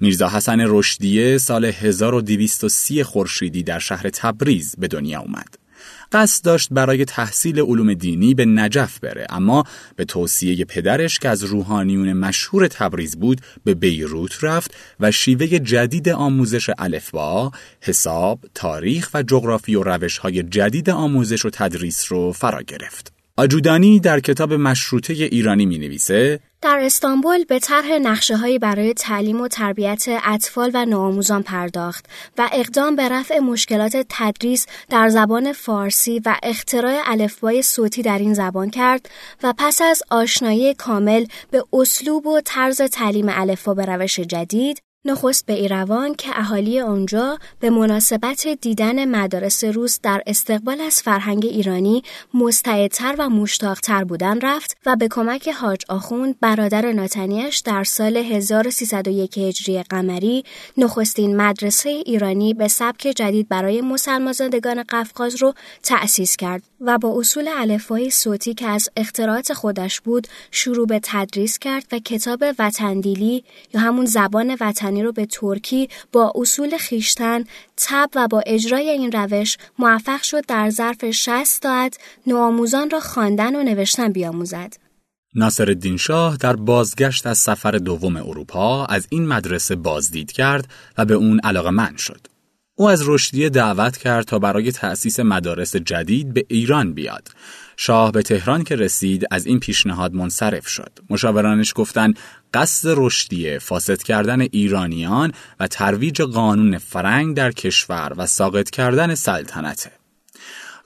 میرزا 0.00 0.28
حسن 0.28 0.60
رشدیه 0.60 1.38
سال 1.38 1.64
1230 1.64 3.04
خورشیدی 3.04 3.62
در 3.62 3.78
شهر 3.78 4.10
تبریز 4.10 4.74
به 4.78 4.88
دنیا 4.88 5.20
اومد. 5.20 5.69
قصد 6.12 6.44
داشت 6.44 6.68
برای 6.70 7.04
تحصیل 7.04 7.60
علوم 7.60 7.94
دینی 7.94 8.34
به 8.34 8.44
نجف 8.44 8.98
بره 8.98 9.26
اما 9.30 9.64
به 9.96 10.04
توصیه 10.04 10.64
پدرش 10.64 11.18
که 11.18 11.28
از 11.28 11.44
روحانیون 11.44 12.12
مشهور 12.12 12.68
تبریز 12.68 13.16
بود 13.16 13.40
به 13.64 13.74
بیروت 13.74 14.44
رفت 14.44 14.74
و 15.00 15.10
شیوه 15.10 15.46
جدید 15.46 16.08
آموزش 16.08 16.70
الفبا، 16.78 17.52
حساب، 17.80 18.40
تاریخ 18.54 19.10
و 19.14 19.22
جغرافی 19.22 19.74
و 19.74 19.82
روش 19.82 20.18
های 20.18 20.42
جدید 20.42 20.90
آموزش 20.90 21.44
و 21.44 21.50
تدریس 21.50 22.12
رو 22.12 22.32
فرا 22.32 22.62
گرفت. 22.62 23.12
آجودانی 23.36 24.00
در 24.00 24.20
کتاب 24.20 24.52
مشروطه 24.52 25.12
ایرانی 25.12 25.66
می 25.66 25.78
نویسه 25.78 26.40
در 26.62 26.78
استانبول 26.78 27.44
به 27.44 27.58
طرح 27.58 27.92
نقشه 27.92 28.58
برای 28.58 28.94
تعلیم 28.94 29.40
و 29.40 29.48
تربیت 29.48 30.04
اطفال 30.24 30.70
و 30.74 30.84
نوآموزان 30.84 31.42
پرداخت 31.42 32.06
و 32.38 32.48
اقدام 32.52 32.96
به 32.96 33.08
رفع 33.08 33.38
مشکلات 33.38 34.06
تدریس 34.08 34.66
در 34.88 35.08
زبان 35.08 35.52
فارسی 35.52 36.22
و 36.26 36.36
اختراع 36.42 37.02
الفبای 37.06 37.62
صوتی 37.62 38.02
در 38.02 38.18
این 38.18 38.34
زبان 38.34 38.70
کرد 38.70 39.10
و 39.42 39.54
پس 39.58 39.82
از 39.82 40.02
آشنایی 40.10 40.74
کامل 40.74 41.26
به 41.50 41.64
اسلوب 41.72 42.26
و 42.26 42.40
طرز 42.44 42.82
تعلیم 42.82 43.26
الفبا 43.28 43.74
به 43.74 43.84
روش 43.84 44.20
جدید 44.20 44.82
نخست 45.04 45.46
به 45.46 45.52
ایروان 45.52 46.14
که 46.14 46.30
اهالی 46.34 46.80
آنجا 46.80 47.38
به 47.60 47.70
مناسبت 47.70 48.48
دیدن 48.48 49.04
مدارس 49.04 49.64
روس 49.64 50.00
در 50.02 50.22
استقبال 50.26 50.80
از 50.80 51.02
فرهنگ 51.02 51.46
ایرانی 51.46 52.02
مستعدتر 52.34 53.14
و 53.18 53.28
مشتاقتر 53.28 54.04
بودن 54.04 54.40
رفت 54.40 54.76
و 54.86 54.96
به 54.96 55.08
کمک 55.08 55.48
حاج 55.48 55.84
آخوند 55.88 56.40
برادر 56.40 56.92
ناتنیش 56.92 57.58
در 57.58 57.84
سال 57.84 58.16
1301 58.16 59.38
هجری 59.38 59.82
قمری 59.82 60.44
نخستین 60.76 61.36
مدرسه 61.36 61.88
ایرانی 61.88 62.54
به 62.54 62.68
سبک 62.68 63.00
جدید 63.16 63.48
برای 63.48 63.80
مسلمانزادگان 63.80 64.82
قفقاز 64.82 65.42
رو 65.42 65.54
تأسیس 65.82 66.36
کرد. 66.36 66.69
و 66.80 66.98
با 66.98 67.18
اصول 67.18 67.48
الفبای 67.56 68.10
صوتی 68.10 68.54
که 68.54 68.66
از 68.66 68.88
اختراعات 68.96 69.52
خودش 69.52 70.00
بود 70.00 70.26
شروع 70.50 70.86
به 70.86 71.00
تدریس 71.02 71.58
کرد 71.58 71.86
و 71.92 71.98
کتاب 71.98 72.44
وطندیلی 72.58 73.44
یا 73.74 73.80
همون 73.80 74.06
زبان 74.06 74.56
وطن 74.60 75.02
رو 75.02 75.12
به 75.12 75.26
ترکی 75.26 75.88
با 76.12 76.32
اصول 76.34 76.76
خیشتن 76.76 77.44
تب 77.76 78.10
و 78.14 78.28
با 78.28 78.42
اجرای 78.46 78.90
این 78.90 79.12
روش 79.12 79.56
موفق 79.78 80.22
شد 80.22 80.46
در 80.46 80.70
ظرف 80.70 81.10
60 81.10 81.44
ساعت 81.44 81.98
نوآموزان 82.26 82.90
را 82.90 83.00
خواندن 83.00 83.56
و 83.56 83.62
نوشتن 83.62 84.12
بیاموزد. 84.12 84.74
ناصر 85.34 85.68
الدین 85.68 85.96
شاه 85.96 86.36
در 86.36 86.56
بازگشت 86.56 87.26
از 87.26 87.38
سفر 87.38 87.70
دوم 87.70 88.16
اروپا 88.16 88.84
از 88.84 89.06
این 89.10 89.26
مدرسه 89.26 89.76
بازدید 89.76 90.32
کرد 90.32 90.68
و 90.98 91.04
به 91.04 91.14
اون 91.14 91.40
علاقه 91.40 91.70
من 91.70 91.96
شد. 91.96 92.26
او 92.80 92.88
از 92.90 93.08
رشدیه 93.08 93.48
دعوت 93.48 93.96
کرد 93.96 94.24
تا 94.24 94.38
برای 94.38 94.72
تأسیس 94.72 95.20
مدارس 95.20 95.76
جدید 95.76 96.34
به 96.34 96.44
ایران 96.48 96.92
بیاد. 96.92 97.28
شاه 97.76 98.12
به 98.12 98.22
تهران 98.22 98.64
که 98.64 98.76
رسید 98.76 99.26
از 99.30 99.46
این 99.46 99.60
پیشنهاد 99.60 100.14
منصرف 100.14 100.68
شد. 100.68 100.90
مشاورانش 101.10 101.72
گفتند 101.76 102.18
قصد 102.54 102.94
رشدیه 102.96 103.58
فاسد 103.58 104.02
کردن 104.02 104.40
ایرانیان 104.40 105.32
و 105.60 105.66
ترویج 105.66 106.22
قانون 106.22 106.78
فرنگ 106.78 107.36
در 107.36 107.52
کشور 107.52 108.12
و 108.16 108.26
ساقط 108.26 108.70
کردن 108.70 109.14
سلطنته. 109.14 109.92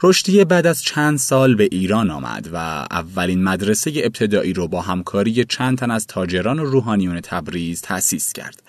رشدیه 0.02 0.44
بعد 0.44 0.66
از 0.66 0.82
چند 0.82 1.18
سال 1.18 1.54
به 1.54 1.68
ایران 1.72 2.10
آمد 2.10 2.48
و 2.52 2.56
اولین 2.90 3.44
مدرسه 3.44 3.92
ابتدایی 3.96 4.52
رو 4.52 4.68
با 4.68 4.82
همکاری 4.82 5.44
چند 5.44 5.78
تن 5.78 5.90
از 5.90 6.06
تاجران 6.06 6.58
و 6.58 6.64
روحانیون 6.64 7.20
تبریز 7.20 7.80
تأسیس 7.80 8.32
کرد. 8.32 8.62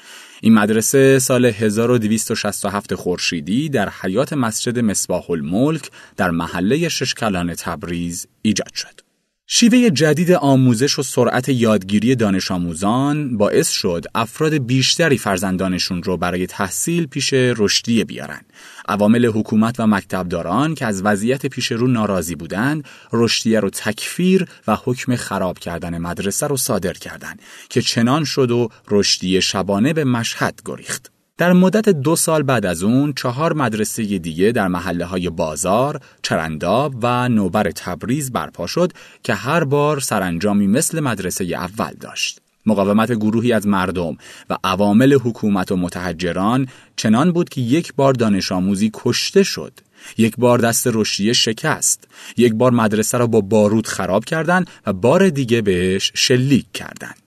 این 0.45 0.53
مدرسه 0.53 1.19
سال 1.19 1.45
1267 1.45 2.95
خورشیدی 2.95 3.69
در 3.69 3.89
حیات 3.89 4.33
مسجد 4.33 4.79
مصباح 4.79 5.31
الملک 5.31 5.91
در 6.17 6.31
محله 6.31 6.89
ششکلان 6.89 7.53
تبریز 7.53 8.27
ایجاد 8.41 8.73
شد. 8.73 9.04
شیوه 9.47 9.89
جدید 9.89 10.31
آموزش 10.31 10.99
و 10.99 11.03
سرعت 11.03 11.49
یادگیری 11.49 12.15
دانش 12.15 12.51
آموزان 12.51 13.37
باعث 13.37 13.69
شد 13.69 14.05
افراد 14.15 14.53
بیشتری 14.53 15.17
فرزندانشون 15.17 16.03
رو 16.03 16.17
برای 16.17 16.47
تحصیل 16.47 17.07
پیش 17.07 17.33
رشدیه 17.33 18.05
بیارن. 18.05 18.41
عوامل 18.87 19.25
حکومت 19.25 19.79
و 19.79 19.87
مکتبداران 19.87 20.75
که 20.75 20.85
از 20.85 21.01
وضعیت 21.01 21.45
پیش 21.45 21.71
رو 21.71 21.87
ناراضی 21.87 22.35
بودند، 22.35 22.85
رشدیه 23.13 23.59
رو 23.59 23.69
تکفیر 23.69 24.47
و 24.67 24.77
حکم 24.83 25.15
خراب 25.15 25.59
کردن 25.59 25.97
مدرسه 25.97 26.47
رو 26.47 26.57
صادر 26.57 26.93
کردند 26.93 27.41
که 27.69 27.81
چنان 27.81 28.23
شد 28.23 28.51
و 28.51 28.69
رشدیه 28.91 29.39
شبانه 29.39 29.93
به 29.93 30.03
مشهد 30.03 30.61
گریخت. 30.65 31.14
در 31.37 31.53
مدت 31.53 31.89
دو 31.89 32.15
سال 32.15 32.43
بعد 32.43 32.65
از 32.65 32.83
اون 32.83 33.13
چهار 33.13 33.53
مدرسه 33.53 34.03
دیگه 34.03 34.51
در 34.51 34.67
محله 34.67 35.05
های 35.05 35.29
بازار، 35.29 35.99
چرنداب 36.21 36.95
و 37.01 37.29
نوبر 37.29 37.71
تبریز 37.71 38.31
برپا 38.31 38.67
شد 38.67 38.91
که 39.23 39.33
هر 39.33 39.63
بار 39.63 39.99
سرانجامی 39.99 40.67
مثل 40.67 40.99
مدرسه 40.99 41.43
اول 41.43 41.93
داشت. 41.99 42.41
مقاومت 42.65 43.11
گروهی 43.11 43.53
از 43.53 43.67
مردم 43.67 44.17
و 44.49 44.57
عوامل 44.63 45.13
حکومت 45.13 45.71
و 45.71 45.75
متحجران 45.75 46.67
چنان 46.95 47.31
بود 47.31 47.49
که 47.49 47.61
یک 47.61 47.93
بار 47.93 48.13
دانش 48.13 48.51
آموزی 48.51 48.91
کشته 48.93 49.43
شد. 49.43 49.73
یک 50.17 50.35
بار 50.37 50.57
دست 50.59 50.87
رشدیه 50.93 51.33
شکست. 51.33 52.07
یک 52.37 52.53
بار 52.53 52.71
مدرسه 52.71 53.17
را 53.17 53.27
با 53.27 53.41
بارود 53.41 53.87
خراب 53.87 54.25
کردند 54.25 54.69
و 54.85 54.93
بار 54.93 55.29
دیگه 55.29 55.61
بهش 55.61 56.11
شلیک 56.15 56.65
کردند. 56.73 57.24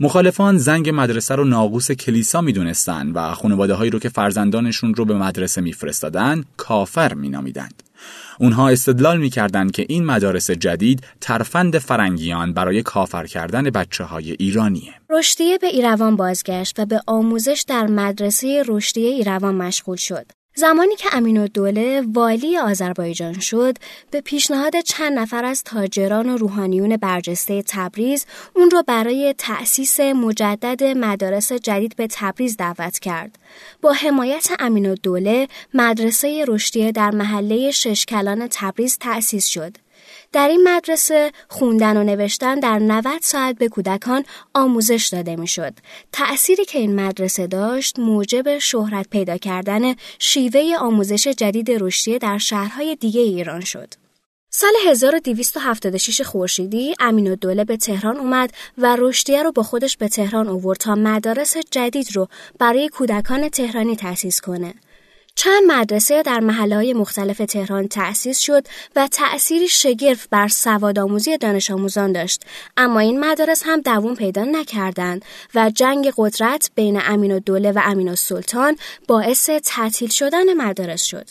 مخالفان 0.00 0.58
زنگ 0.58 0.90
مدرسه 0.94 1.34
رو 1.34 1.44
ناقوس 1.44 1.92
کلیسا 1.92 2.40
می‌دونستند 2.40 3.16
و 3.16 3.34
خانواده 3.34 3.74
هایی 3.74 3.90
رو 3.90 3.98
که 3.98 4.08
فرزندانشون 4.08 4.94
رو 4.94 5.04
به 5.04 5.14
مدرسه 5.14 5.60
میفرستادن 5.60 6.44
کافر 6.56 7.14
مینامیدند. 7.14 7.82
اونها 8.40 8.68
استدلال 8.68 9.18
می‌کردند 9.18 9.72
که 9.72 9.86
این 9.88 10.04
مدارس 10.04 10.50
جدید 10.50 11.06
ترفند 11.20 11.78
فرنگیان 11.78 12.52
برای 12.52 12.82
کافر 12.82 13.26
کردن 13.26 13.62
بچه 13.62 14.04
های 14.04 14.36
ایرانیه. 14.38 14.94
رشدیه 15.10 15.58
به 15.58 15.66
ایروان 15.66 16.16
بازگشت 16.16 16.80
و 16.80 16.86
به 16.86 17.00
آموزش 17.06 17.64
در 17.68 17.86
مدرسه 17.86 18.62
رشدیه 18.68 19.10
ایروان 19.10 19.54
مشغول 19.54 19.96
شد. 19.96 20.26
زمانی 20.56 20.96
که 20.96 21.08
امین 21.12 21.38
الدوله 21.38 22.02
والی 22.12 22.58
آذربایجان 22.58 23.40
شد 23.40 23.78
به 24.10 24.20
پیشنهاد 24.20 24.80
چند 24.80 25.18
نفر 25.18 25.44
از 25.44 25.64
تاجران 25.64 26.28
و 26.28 26.36
روحانیون 26.36 26.96
برجسته 26.96 27.62
تبریز 27.62 28.26
اون 28.54 28.70
را 28.70 28.82
برای 28.82 29.34
تأسیس 29.38 30.00
مجدد 30.00 30.84
مدارس 30.84 31.52
جدید 31.52 31.96
به 31.96 32.06
تبریز 32.10 32.56
دعوت 32.56 32.98
کرد. 32.98 33.38
با 33.82 33.92
حمایت 33.92 34.48
امین 34.58 34.86
الدوله 34.86 35.48
مدرسه 35.74 36.44
رشدیه 36.48 36.92
در 36.92 37.10
محله 37.10 37.70
ششکلان 37.70 38.48
تبریز 38.50 38.98
تأسیس 38.98 39.46
شد. 39.46 39.83
در 40.34 40.48
این 40.48 40.68
مدرسه 40.68 41.32
خوندن 41.48 41.96
و 41.96 42.04
نوشتن 42.04 42.60
در 42.60 42.78
90 42.78 43.18
ساعت 43.22 43.58
به 43.58 43.68
کودکان 43.68 44.24
آموزش 44.54 45.08
داده 45.12 45.36
می‌شد. 45.36 45.72
تأثیری 46.12 46.64
که 46.64 46.78
این 46.78 47.00
مدرسه 47.00 47.46
داشت 47.46 47.98
موجب 47.98 48.58
شهرت 48.58 49.08
پیدا 49.08 49.36
کردن 49.36 49.94
شیوه 50.18 50.76
آموزش 50.78 51.28
جدید 51.28 51.70
رشدی 51.70 52.18
در 52.18 52.38
شهرهای 52.38 52.96
دیگه 52.96 53.20
ایران 53.20 53.60
شد. 53.60 53.94
سال 54.50 54.72
1276 54.88 56.20
خورشیدی 56.20 56.94
امین 57.00 57.28
الدوله 57.28 57.64
به 57.64 57.76
تهران 57.76 58.16
اومد 58.16 58.52
و 58.78 58.96
رشدیه 58.98 59.42
رو 59.42 59.52
با 59.52 59.62
خودش 59.62 59.96
به 59.96 60.08
تهران 60.08 60.48
آورد 60.48 60.78
تا 60.78 60.94
مدارس 60.94 61.56
جدید 61.70 62.16
رو 62.16 62.28
برای 62.58 62.88
کودکان 62.88 63.48
تهرانی 63.48 63.96
تأسیس 63.96 64.40
کنه. 64.40 64.74
چند 65.36 65.62
مدرسه 65.66 66.22
در 66.22 66.40
محله 66.40 66.76
های 66.76 66.92
مختلف 66.92 67.38
تهران 67.38 67.88
تأسیس 67.88 68.38
شد 68.38 68.66
و 68.96 69.08
تأثیری 69.08 69.68
شگرف 69.68 70.26
بر 70.30 70.48
سوادآموزی 70.48 71.38
دانش 71.38 71.70
آموزان 71.70 72.12
داشت 72.12 72.42
اما 72.76 73.00
این 73.00 73.24
مدارس 73.24 73.62
هم 73.66 73.80
دوام 73.80 74.14
پیدا 74.14 74.44
نکردند 74.44 75.24
و 75.54 75.70
جنگ 75.70 76.12
قدرت 76.16 76.70
بین 76.74 77.00
امین 77.04 77.36
و 77.36 77.40
دوله 77.40 77.72
و 77.72 77.80
امین 77.84 78.12
و 78.12 78.16
سلطان 78.16 78.76
باعث 79.08 79.50
تعطیل 79.50 80.08
شدن 80.08 80.54
مدارس 80.54 81.02
شد. 81.02 81.28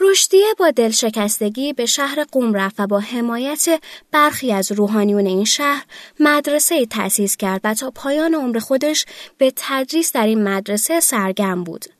رشدیه 0.00 0.54
با 0.58 0.70
دلشکستگی 0.70 1.72
به 1.72 1.86
شهر 1.86 2.24
قوم 2.24 2.54
رفت 2.54 2.80
و 2.80 2.86
با 2.86 3.00
حمایت 3.00 3.80
برخی 4.12 4.52
از 4.52 4.72
روحانیون 4.72 5.26
این 5.26 5.44
شهر 5.44 5.84
مدرسه 6.20 6.86
تأسیس 6.86 7.36
کرد 7.36 7.60
و 7.64 7.74
تا 7.74 7.90
پایان 7.90 8.34
عمر 8.34 8.58
خودش 8.58 9.04
به 9.38 9.52
تدریس 9.56 10.12
در 10.12 10.26
این 10.26 10.44
مدرسه 10.44 11.00
سرگرم 11.00 11.64
بود. 11.64 11.97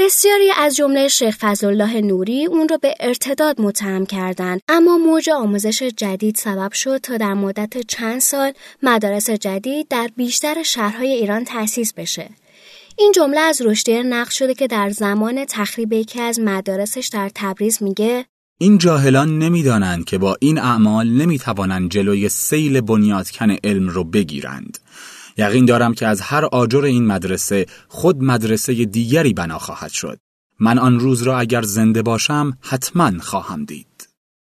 بسیاری 0.00 0.50
از 0.58 0.76
جمله 0.76 1.08
شیخ 1.08 1.36
فضلالله 1.40 2.00
نوری 2.00 2.46
اون 2.46 2.68
را 2.68 2.76
به 2.76 2.94
ارتداد 3.00 3.60
متهم 3.60 4.06
کردند. 4.06 4.60
اما 4.68 4.98
موج 4.98 5.30
آموزش 5.30 5.82
جدید 5.82 6.36
سبب 6.36 6.72
شد 6.72 6.98
تا 6.98 7.16
در 7.16 7.34
مدت 7.34 7.86
چند 7.88 8.20
سال 8.20 8.52
مدارس 8.82 9.30
جدید 9.30 9.88
در 9.88 10.10
بیشتر 10.16 10.62
شهرهای 10.62 11.10
ایران 11.10 11.44
تأسیس 11.44 11.92
بشه. 11.94 12.30
این 12.98 13.12
جمله 13.14 13.40
از 13.40 13.62
رشدی 13.62 14.02
نقل 14.02 14.30
شده 14.30 14.54
که 14.54 14.66
در 14.66 14.90
زمان 14.90 15.44
تخریب 15.44 15.92
یکی 15.92 16.20
از 16.20 16.40
مدارسش 16.40 17.10
در 17.12 17.30
تبریز 17.34 17.82
میگه 17.82 18.24
این 18.58 18.78
جاهلان 18.78 19.38
نمی‌دانند 19.38 20.04
که 20.04 20.18
با 20.18 20.36
این 20.40 20.58
اعمال 20.58 21.08
نمی‌توانند 21.08 21.90
جلوی 21.90 22.28
سیل 22.28 22.80
بنیادکن 22.80 23.56
علم 23.64 23.88
رو 23.88 24.04
بگیرند. 24.04 24.78
یقین 25.40 25.64
دارم 25.64 25.94
که 25.94 26.06
از 26.06 26.20
هر 26.20 26.44
آجر 26.44 26.84
این 26.84 27.06
مدرسه 27.06 27.66
خود 27.88 28.22
مدرسه 28.22 28.84
دیگری 28.84 29.32
بنا 29.32 29.58
خواهد 29.58 29.90
شد. 29.90 30.18
من 30.58 30.78
آن 30.78 31.00
روز 31.00 31.22
را 31.22 31.38
اگر 31.38 31.62
زنده 31.62 32.02
باشم 32.02 32.58
حتما 32.60 33.12
خواهم 33.20 33.64
دید. 33.64 33.86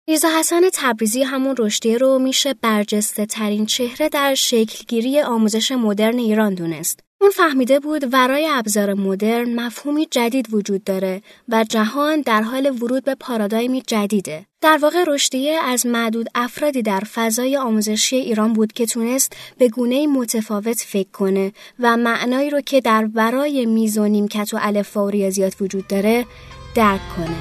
میرزا 0.08 0.28
حسن 0.38 0.60
تبریزی 0.74 1.22
همون 1.22 1.54
رشدی 1.58 1.98
رو 1.98 2.18
میشه 2.18 2.54
برجسته 2.54 3.26
ترین 3.26 3.66
چهره 3.66 4.08
در 4.08 4.34
شکلگیری 4.34 5.20
آموزش 5.20 5.72
مدرن 5.72 6.18
ایران 6.18 6.54
دونست. 6.54 7.00
اون 7.20 7.30
فهمیده 7.30 7.80
بود 7.80 8.14
ورای 8.14 8.48
ابزار 8.50 8.94
مدرن 8.94 9.54
مفهومی 9.54 10.06
جدید 10.10 10.54
وجود 10.54 10.84
داره 10.84 11.22
و 11.48 11.64
جهان 11.64 12.20
در 12.20 12.42
حال 12.42 12.66
ورود 12.82 13.04
به 13.04 13.14
پارادایمی 13.14 13.82
جدیده. 13.86 14.46
در 14.60 14.78
واقع 14.82 15.04
رشدیه 15.06 15.60
از 15.64 15.86
معدود 15.86 16.28
افرادی 16.34 16.82
در 16.82 17.00
فضای 17.00 17.56
آموزشی 17.56 18.16
ایران 18.16 18.52
بود 18.52 18.72
که 18.72 18.86
تونست 18.86 19.32
به 19.58 19.68
گونه 19.68 20.06
متفاوت 20.06 20.80
فکر 20.80 21.10
کنه 21.10 21.52
و 21.78 21.96
معنایی 21.96 22.50
رو 22.50 22.60
که 22.60 22.80
در 22.80 23.08
ورای 23.14 23.66
میز 23.66 23.98
و 23.98 24.08
نیمکت 24.08 24.54
و 24.54 24.58
الف 24.60 24.96
و 24.96 25.10
ریاضیات 25.10 25.56
وجود 25.60 25.86
داره 25.86 26.26
درک 26.74 27.00
کنه. 27.16 27.36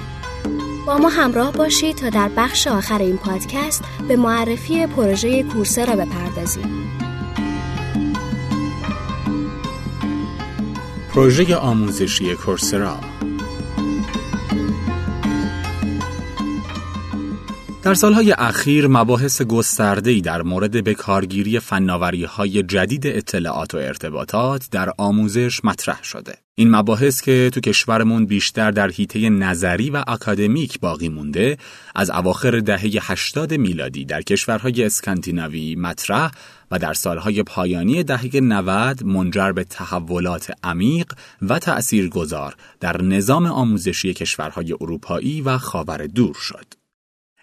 با 0.88 0.98
ما 0.98 1.10
همراه 1.10 1.54
باشید 1.54 1.96
تا 1.96 2.10
در 2.10 2.30
بخش 2.38 2.68
آخر 2.68 3.00
این 3.02 3.18
پادکست 3.18 3.84
به 4.08 4.16
معرفی 4.16 4.88
پروژه 4.88 5.44
کورسه 5.44 5.86
را 5.86 5.96
بپردازیم. 5.96 7.05
پروژه 11.16 11.56
آموزشی 11.56 12.36
کورسرا. 12.36 12.98
در 17.86 17.94
سالهای 17.94 18.32
اخیر 18.32 18.88
مباحث 18.88 19.42
گسترده‌ای 19.42 20.22
در 20.22 20.42
مورد 20.42 20.72
بکارگیری 20.72 21.60
فناوری‌های 21.60 22.64
جدید 22.64 23.08
اطلاعات 23.08 23.76
و 23.76 23.78
ارتباطات 23.78 24.68
در 24.72 24.90
آموزش 24.98 25.66
مطرح 25.66 26.04
شده. 26.04 26.36
این 26.56 26.76
مباحث 26.76 27.22
که 27.22 27.50
تو 27.54 27.60
کشورمون 27.60 28.26
بیشتر 28.26 28.72
در 28.72 28.90
حیطه 28.90 29.30
نظری 29.30 29.90
و 29.90 30.04
اکادمیک 30.08 30.80
باقی 30.80 31.10
مونده، 31.10 31.58
از 31.96 32.10
اواخر 32.10 32.60
دهه 32.60 32.92
80 33.02 33.54
میلادی 33.54 34.06
در 34.06 34.22
کشورهای 34.22 34.84
اسکاندیناوی 34.84 35.76
مطرح 35.76 36.32
و 36.72 36.80
در 36.80 36.94
سالهای 36.94 37.44
پایانی 37.44 38.04
دهه 38.04 38.40
90 38.40 39.04
منجر 39.04 39.52
به 39.52 39.64
تحولات 39.64 40.52
عمیق 40.64 41.14
و 41.42 41.60
تأثیرگذار 41.60 42.56
در 42.80 43.02
نظام 43.02 43.46
آموزشی 43.46 44.14
کشورهای 44.14 44.74
اروپایی 44.74 45.42
و 45.42 45.58
خاور 45.58 46.08
دور 46.08 46.36
شد. 46.40 46.85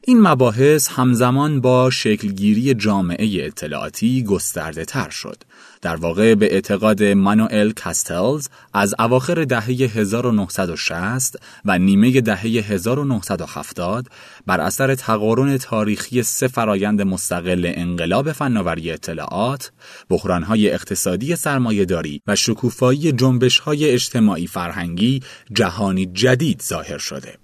این 0.05 0.21
مباحث 0.21 0.89
همزمان 0.89 1.61
با 1.61 1.91
شکلگیری 1.91 2.75
جامعه 2.75 3.47
اطلاعاتی 3.47 4.25
گسترده 4.25 4.85
تر 4.85 5.11
شد. 5.11 5.37
در 5.83 5.97
واقع 5.97 6.35
به 6.35 6.55
اعتقاد 6.55 7.03
مانوئل 7.05 7.71
کاستلز 7.71 8.49
از 8.75 8.95
اواخر 8.99 9.45
دهه 9.45 9.65
1960 9.65 11.37
و 11.65 11.79
نیمه 11.79 12.21
دهه 12.21 12.41
1970 12.41 14.07
بر 14.47 14.61
اثر 14.61 14.95
تقارن 14.95 15.59
تاریخی 15.59 16.23
سه 16.23 16.49
فرایند 16.49 17.03
مستقل 17.03 17.73
انقلاب 17.75 18.33
فناوری 18.33 18.91
اطلاعات، 18.91 19.73
بحرانهای 20.09 20.71
اقتصادی 20.71 21.37
سرمایهداری 21.37 22.21
و 22.27 22.37
شکوفایی 22.37 23.13
جنبشهای 23.13 23.91
اجتماعی 23.91 24.47
فرهنگی 24.47 25.21
جهانی 25.53 26.07
جدید 26.07 26.63
ظاهر 26.63 26.99
شده. 26.99 27.39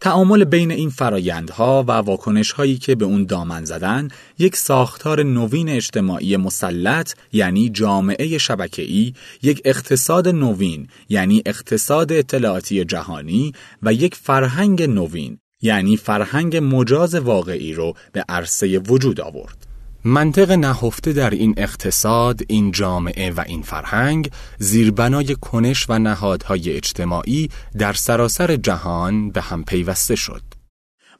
تعامل 0.00 0.44
بین 0.44 0.70
این 0.70 0.90
فرایندها 0.90 1.84
و 1.88 1.92
واکنش 1.92 2.52
هایی 2.52 2.78
که 2.78 2.94
به 2.94 3.04
اون 3.04 3.24
دامن 3.24 3.64
زدن 3.64 4.08
یک 4.38 4.56
ساختار 4.56 5.22
نوین 5.22 5.68
اجتماعی 5.68 6.36
مسلط 6.36 7.14
یعنی 7.32 7.68
جامعه 7.68 8.38
شبکه‌ای، 8.38 9.14
یک 9.42 9.62
اقتصاد 9.64 10.28
نوین 10.28 10.88
یعنی 11.08 11.42
اقتصاد 11.46 12.12
اطلاعاتی 12.12 12.84
جهانی 12.84 13.52
و 13.82 13.92
یک 13.92 14.14
فرهنگ 14.14 14.82
نوین 14.82 15.38
یعنی 15.62 15.96
فرهنگ 15.96 16.56
مجاز 16.56 17.14
واقعی 17.14 17.72
رو 17.72 17.94
به 18.12 18.24
عرصه 18.28 18.78
وجود 18.78 19.20
آورد. 19.20 19.67
منطق 20.04 20.50
نهفته 20.50 21.12
در 21.12 21.30
این 21.30 21.54
اقتصاد، 21.56 22.40
این 22.48 22.70
جامعه 22.70 23.30
و 23.30 23.44
این 23.46 23.62
فرهنگ 23.62 24.30
زیربنای 24.58 25.36
کنش 25.40 25.86
و 25.88 25.98
نهادهای 25.98 26.76
اجتماعی 26.76 27.48
در 27.78 27.92
سراسر 27.92 28.56
جهان 28.56 29.30
به 29.30 29.40
هم 29.40 29.64
پیوسته 29.64 30.16
شد. 30.16 30.42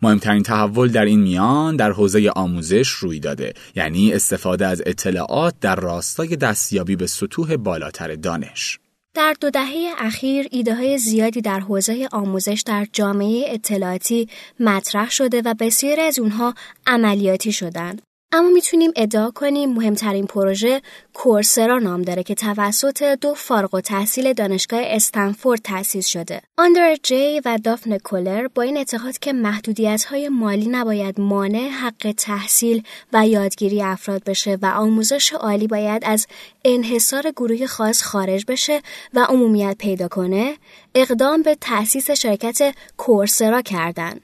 مهمترین 0.02 0.42
تحول 0.42 0.88
در 0.88 1.04
این 1.04 1.20
میان 1.20 1.76
در 1.76 1.92
حوزه 1.92 2.30
آموزش 2.36 2.88
روی 2.88 3.20
داده 3.20 3.52
یعنی 3.76 4.12
استفاده 4.12 4.66
از 4.66 4.82
اطلاعات 4.86 5.54
در 5.60 5.76
راستای 5.76 6.36
دستیابی 6.36 6.96
به 6.96 7.06
سطوح 7.06 7.56
بالاتر 7.56 8.14
دانش. 8.14 8.78
در 9.14 9.34
دو 9.40 9.50
دهه 9.50 9.92
اخیر 9.98 10.46
ایده 10.50 10.74
های 10.74 10.98
زیادی 10.98 11.40
در 11.40 11.60
حوزه 11.60 12.08
آموزش 12.12 12.62
در 12.66 12.86
جامعه 12.92 13.44
اطلاعاتی 13.48 14.28
مطرح 14.60 15.10
شده 15.10 15.42
و 15.44 15.54
بسیاری 15.54 16.02
از 16.02 16.18
اونها 16.18 16.54
عملیاتی 16.86 17.52
شدند. 17.52 18.02
اما 18.32 18.48
می‌تونیم 18.48 18.90
ادعا 18.96 19.30
کنیم 19.30 19.72
مهمترین 19.72 20.26
پروژه 20.26 20.82
کورسرا 21.14 21.78
نام 21.78 22.02
داره 22.02 22.22
که 22.22 22.34
توسط 22.34 23.02
دو 23.02 23.34
فارغ 23.34 23.74
و 23.74 23.80
تحصیل 23.80 24.32
دانشگاه 24.32 24.80
استنفورد 24.84 25.60
تأسیس 25.60 26.06
شده. 26.06 26.42
آندر 26.58 26.96
جی 27.02 27.40
و 27.44 27.58
دافن 27.64 27.98
کولر 27.98 28.48
با 28.48 28.62
این 28.62 28.76
اعتقاد 28.76 29.18
که 29.18 29.32
محدودیت 29.32 30.04
های 30.04 30.28
مالی 30.28 30.68
نباید 30.68 31.20
مانع 31.20 31.68
حق 31.68 32.14
تحصیل 32.16 32.82
و 33.12 33.26
یادگیری 33.26 33.82
افراد 33.82 34.24
بشه 34.24 34.58
و 34.62 34.66
آموزش 34.66 35.32
عالی 35.32 35.66
باید 35.66 36.02
از 36.06 36.26
انحصار 36.64 37.30
گروه 37.36 37.66
خاص 37.66 38.02
خارج 38.02 38.44
بشه 38.48 38.82
و 39.14 39.20
عمومیت 39.20 39.76
پیدا 39.78 40.08
کنه، 40.08 40.56
اقدام 40.94 41.42
به 41.42 41.56
تأسیس 41.60 42.10
شرکت 42.10 42.74
کورسرا 42.96 43.62
کردند. 43.62 44.20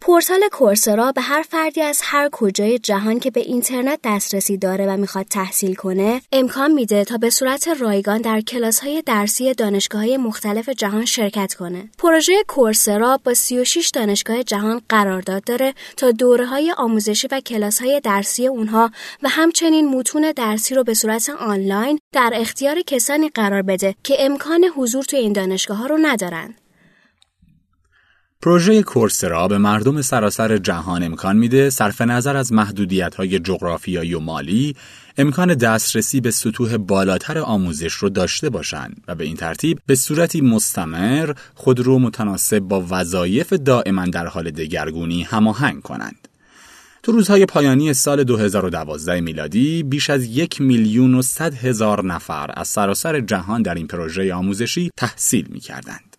پورتال 0.00 0.40
کورسرا 0.52 1.12
به 1.12 1.20
هر 1.20 1.42
فردی 1.42 1.82
از 1.82 2.00
هر 2.04 2.28
کجای 2.32 2.78
جهان 2.78 3.20
که 3.20 3.30
به 3.30 3.40
اینترنت 3.40 4.00
دسترسی 4.04 4.56
داره 4.56 4.86
و 4.86 4.96
می‌خواد 4.96 5.26
تحصیل 5.26 5.74
کنه 5.74 6.22
امکان 6.32 6.72
میده 6.72 7.04
تا 7.04 7.16
به 7.16 7.30
صورت 7.30 7.68
رایگان 7.68 8.20
در 8.20 8.40
کلاس 8.40 8.80
های 8.80 9.02
درسی 9.06 9.54
دانشگاه 9.54 10.00
های 10.00 10.16
مختلف 10.16 10.68
جهان 10.68 11.04
شرکت 11.04 11.54
کنه. 11.54 11.90
پروژه 11.98 12.44
کورسرا 12.48 13.20
با 13.24 13.34
36 13.34 13.90
دانشگاه 13.90 14.42
جهان 14.42 14.80
قرارداد 14.88 15.44
داره 15.44 15.74
تا 15.96 16.10
دوره 16.10 16.46
های 16.46 16.74
آموزشی 16.76 17.28
و 17.30 17.40
کلاس 17.40 17.82
های 17.82 18.00
درسی 18.00 18.46
اونها 18.46 18.90
و 19.22 19.28
همچنین 19.28 19.88
متون 19.88 20.32
درسی 20.36 20.74
رو 20.74 20.84
به 20.84 20.94
صورت 20.94 21.30
آنلاین 21.30 21.98
در 22.12 22.32
اختیار 22.34 22.80
کسانی 22.80 23.28
قرار 23.28 23.62
بده 23.62 23.94
که 24.02 24.16
امکان 24.18 24.64
حضور 24.64 25.04
توی 25.04 25.18
این 25.18 25.32
دانشگاه 25.32 25.76
ها 25.76 25.86
رو 25.86 25.98
ندارن. 26.02 26.54
پروژه 28.42 28.82
کورسرا 28.82 29.48
به 29.48 29.58
مردم 29.58 30.02
سراسر 30.02 30.58
جهان 30.58 31.02
امکان 31.02 31.36
میده 31.36 31.70
صرف 31.70 32.00
نظر 32.00 32.36
از 32.36 32.52
محدودیت 32.52 33.14
های 33.14 33.38
جغرافیایی 33.38 34.14
و 34.14 34.20
مالی 34.20 34.76
امکان 35.18 35.54
دسترسی 35.54 36.20
به 36.20 36.30
سطوح 36.30 36.76
بالاتر 36.76 37.38
آموزش 37.38 37.92
رو 37.92 38.08
داشته 38.08 38.50
باشند 38.50 39.04
و 39.08 39.14
به 39.14 39.24
این 39.24 39.36
ترتیب 39.36 39.78
به 39.86 39.94
صورتی 39.94 40.40
مستمر 40.40 41.32
خود 41.54 41.80
رو 41.80 41.98
متناسب 41.98 42.58
با 42.58 42.86
وظایف 42.90 43.52
دائما 43.52 44.06
در 44.06 44.26
حال 44.26 44.50
دگرگونی 44.50 45.22
هماهنگ 45.22 45.82
کنند. 45.82 46.28
تو 47.02 47.12
روزهای 47.12 47.46
پایانی 47.46 47.94
سال 47.94 48.24
2012 48.24 49.20
میلادی 49.20 49.82
بیش 49.82 50.10
از 50.10 50.24
یک 50.24 50.60
میلیون 50.60 51.14
و 51.14 51.22
صد 51.22 51.54
هزار 51.54 52.04
نفر 52.04 52.50
از 52.54 52.68
سراسر 52.68 53.20
جهان 53.20 53.62
در 53.62 53.74
این 53.74 53.86
پروژه 53.86 54.34
آموزشی 54.34 54.90
تحصیل 54.96 55.46
می 55.50 55.60
کردند. 55.60 56.15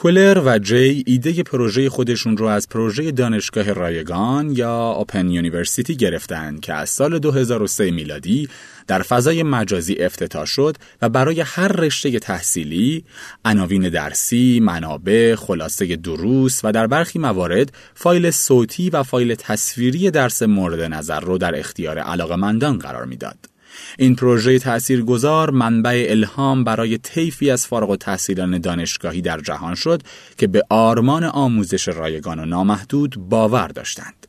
کولر 0.00 0.42
و 0.44 0.58
جی 0.58 1.02
ایده 1.06 1.42
پروژه 1.42 1.90
خودشون 1.90 2.36
رو 2.36 2.46
از 2.46 2.68
پروژه 2.68 3.10
دانشگاه 3.10 3.72
رایگان 3.72 4.50
یا 4.50 4.90
Open 4.90 5.30
University 5.30 5.96
گرفتن 5.96 6.58
که 6.60 6.74
از 6.74 6.90
سال 6.90 7.18
2003 7.18 7.90
میلادی 7.90 8.48
در 8.86 9.02
فضای 9.02 9.42
مجازی 9.42 9.94
افتتاح 9.94 10.44
شد 10.44 10.76
و 11.02 11.08
برای 11.08 11.40
هر 11.40 11.68
رشته 11.68 12.18
تحصیلی 12.18 13.04
عناوین 13.44 13.88
درسی، 13.88 14.60
منابع، 14.60 15.34
خلاصه 15.34 15.96
دروس 15.96 16.60
و 16.64 16.72
در 16.72 16.86
برخی 16.86 17.18
موارد 17.18 17.72
فایل 17.94 18.30
صوتی 18.30 18.90
و 18.90 19.02
فایل 19.02 19.34
تصویری 19.34 20.10
درس 20.10 20.42
مورد 20.42 20.80
نظر 20.80 21.20
رو 21.20 21.38
در 21.38 21.58
اختیار 21.58 21.98
علاقمندان 21.98 22.78
قرار 22.78 23.04
می‌داد. 23.04 23.57
این 23.98 24.16
پروژه 24.16 24.58
تأثیرگذار 24.58 25.50
منبع 25.50 26.06
الهام 26.08 26.64
برای 26.64 26.98
طیفی 26.98 27.50
از 27.50 27.66
فارغ 27.66 27.96
تحصیلان 27.96 28.58
دانشگاهی 28.58 29.22
در 29.22 29.40
جهان 29.40 29.74
شد 29.74 30.02
که 30.38 30.46
به 30.46 30.62
آرمان 30.70 31.24
آموزش 31.24 31.88
رایگان 31.88 32.38
و 32.38 32.44
نامحدود 32.44 33.16
باور 33.28 33.68
داشتند. 33.68 34.26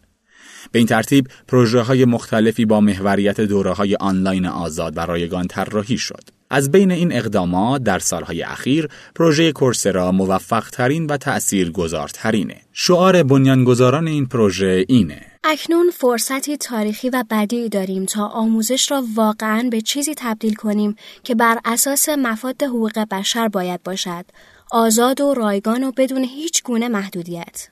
به 0.71 0.79
این 0.79 0.87
ترتیب 0.87 1.27
پروژه 1.47 1.81
های 1.81 2.05
مختلفی 2.05 2.65
با 2.65 2.81
محوریت 2.81 3.41
دوره 3.41 3.73
های 3.73 3.95
آنلاین 3.95 4.45
آزاد 4.45 4.97
و 4.97 4.99
رایگان 4.99 5.47
طراحی 5.47 5.97
شد. 5.97 6.23
از 6.49 6.71
بین 6.71 6.91
این 6.91 7.13
اقدامات 7.13 7.83
در 7.83 7.99
سالهای 7.99 8.43
اخیر 8.43 8.87
پروژه 9.15 9.51
کورسرا 9.51 10.11
موفق 10.11 10.69
ترین 10.69 11.05
و 11.05 11.17
تأثیر 11.17 11.71
گذارترینه. 11.71 12.61
شعار 12.73 13.23
بنیانگذاران 13.23 14.07
این 14.07 14.25
پروژه 14.25 14.85
اینه 14.87 15.28
اکنون 15.43 15.89
فرصتی 15.89 16.57
تاریخی 16.57 17.09
و 17.09 17.23
بدی 17.31 17.69
داریم 17.69 18.05
تا 18.05 18.27
آموزش 18.27 18.91
را 18.91 19.03
واقعا 19.15 19.67
به 19.71 19.81
چیزی 19.81 20.13
تبدیل 20.17 20.55
کنیم 20.55 20.95
که 21.23 21.35
بر 21.35 21.59
اساس 21.65 22.09
مفاد 22.09 22.63
حقوق 22.63 22.99
بشر 22.99 23.47
باید 23.47 23.83
باشد. 23.83 24.25
آزاد 24.71 25.21
و 25.21 25.33
رایگان 25.33 25.83
و 25.83 25.91
بدون 25.97 26.23
هیچ 26.23 26.63
گونه 26.63 26.87
محدودیت. 26.87 27.67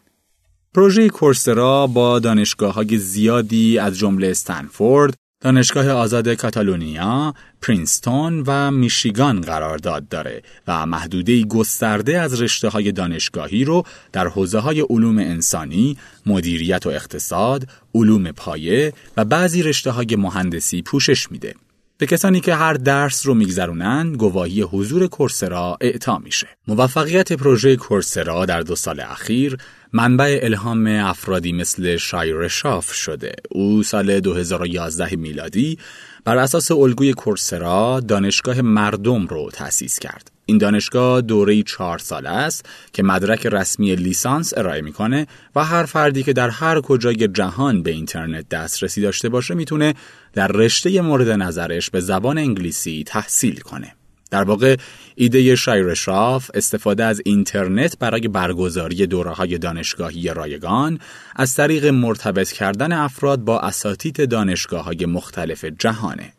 پروژه 0.76 1.10
کورسرا 1.10 1.88
با 1.88 2.20
دانشگاه 2.20 2.74
های 2.74 2.98
زیادی 2.98 3.80
از 3.80 3.98
جمله 3.98 4.28
استنفورد، 4.28 5.14
دانشگاه 5.42 5.90
آزاد 5.90 6.30
کاتالونیا، 6.30 7.34
پرینستون 7.62 8.44
و 8.48 8.72
میشیگان 8.72 9.42
قرارداد 9.42 10.08
داره 10.08 10.42
و 10.68 10.86
محدوده 10.86 11.44
گسترده 11.44 12.20
از 12.20 12.42
رشته 12.42 12.70
های 12.70 12.92
دانشگاهی 12.92 13.64
رو 13.64 13.84
در 14.12 14.28
حوزه 14.28 14.60
های 14.60 14.82
علوم 14.82 15.18
انسانی، 15.18 15.98
مدیریت 16.26 16.86
و 16.86 16.90
اقتصاد، 16.90 17.68
علوم 17.96 18.32
پایه 18.32 18.94
و 19.18 19.26
بعضی 19.26 19.64
رشته 19.64 19.92
های 19.92 20.16
مهندسی 20.16 20.82
پوشش 20.82 21.32
میده. 21.32 21.54
به 21.98 22.06
کسانی 22.06 22.40
که 22.40 22.56
هر 22.56 22.74
درس 22.74 23.26
رو 23.26 23.34
میگذرونن 23.34 24.14
گواهی 24.14 24.62
حضور 24.62 25.08
کورسرا 25.08 25.78
اعطا 25.82 26.18
میشه. 26.18 26.48
موفقیت 26.68 27.34
پروژه 27.34 27.76
کورسرا 27.76 28.46
در 28.46 28.62
دو 28.62 28.76
سال 28.76 29.00
اخیر 29.00 29.58
منبع 29.98 30.40
الهام 30.44 30.88
افرادی 30.88 31.52
مثل 31.54 31.98
شایر 31.98 32.48
شاف 32.48 32.94
شده. 32.94 33.34
او 33.50 33.84
سال 33.84 34.20
2011 34.20 35.16
میلادی 35.16 35.78
بر 36.26 36.38
اساس 36.38 36.72
الگوی 36.72 37.14
کورسرا 37.14 38.00
دانشگاه 38.08 38.62
مردم 38.62 39.28
رو 39.28 39.50
تأسیس 39.54 40.00
کرد. 40.00 40.32
این 40.46 40.58
دانشگاه 40.58 41.22
دوره 41.22 41.64
چهار 41.64 41.98
ساله 41.98 42.30
است 42.30 42.66
که 42.94 43.04
مدرک 43.04 43.46
رسمی 43.46 43.96
لیسانس 43.96 44.58
ارائه 44.58 44.82
می‌کنه 44.82 45.28
و 45.56 45.64
هر 45.66 45.86
فردی 45.86 46.24
که 46.24 46.34
در 46.34 46.50
هر 46.50 46.82
کجای 46.82 47.28
جهان 47.28 47.84
به 47.84 47.92
اینترنت 47.92 48.50
دسترسی 48.50 49.02
داشته 49.02 49.30
باشه 49.30 49.54
می‌تونه 49.54 49.94
در 50.34 50.48
رشته 50.48 51.02
مورد 51.02 51.30
نظرش 51.30 51.90
به 51.90 52.00
زبان 52.00 52.38
انگلیسی 52.38 53.04
تحصیل 53.08 53.60
کنه. 53.60 53.97
در 54.32 54.44
واقع 54.44 54.76
ایده 55.16 55.56
شایرشراف 55.56 56.52
استفاده 56.54 57.04
از 57.04 57.22
اینترنت 57.26 57.98
برای 58.00 58.28
برگزاری 58.28 59.08
دوره 59.08 59.32
های 59.32 59.58
دانشگاهی 59.58 60.30
رایگان 60.30 61.00
از 61.36 61.56
طریق 61.56 61.86
مرتبط 61.86 62.52
کردن 62.52 62.92
افراد 62.92 63.40
با 63.40 63.60
اساتید 63.60 64.30
دانشگاه 64.30 64.84
های 64.84 65.06
مختلف 65.06 65.66
جهانه. 65.66 66.37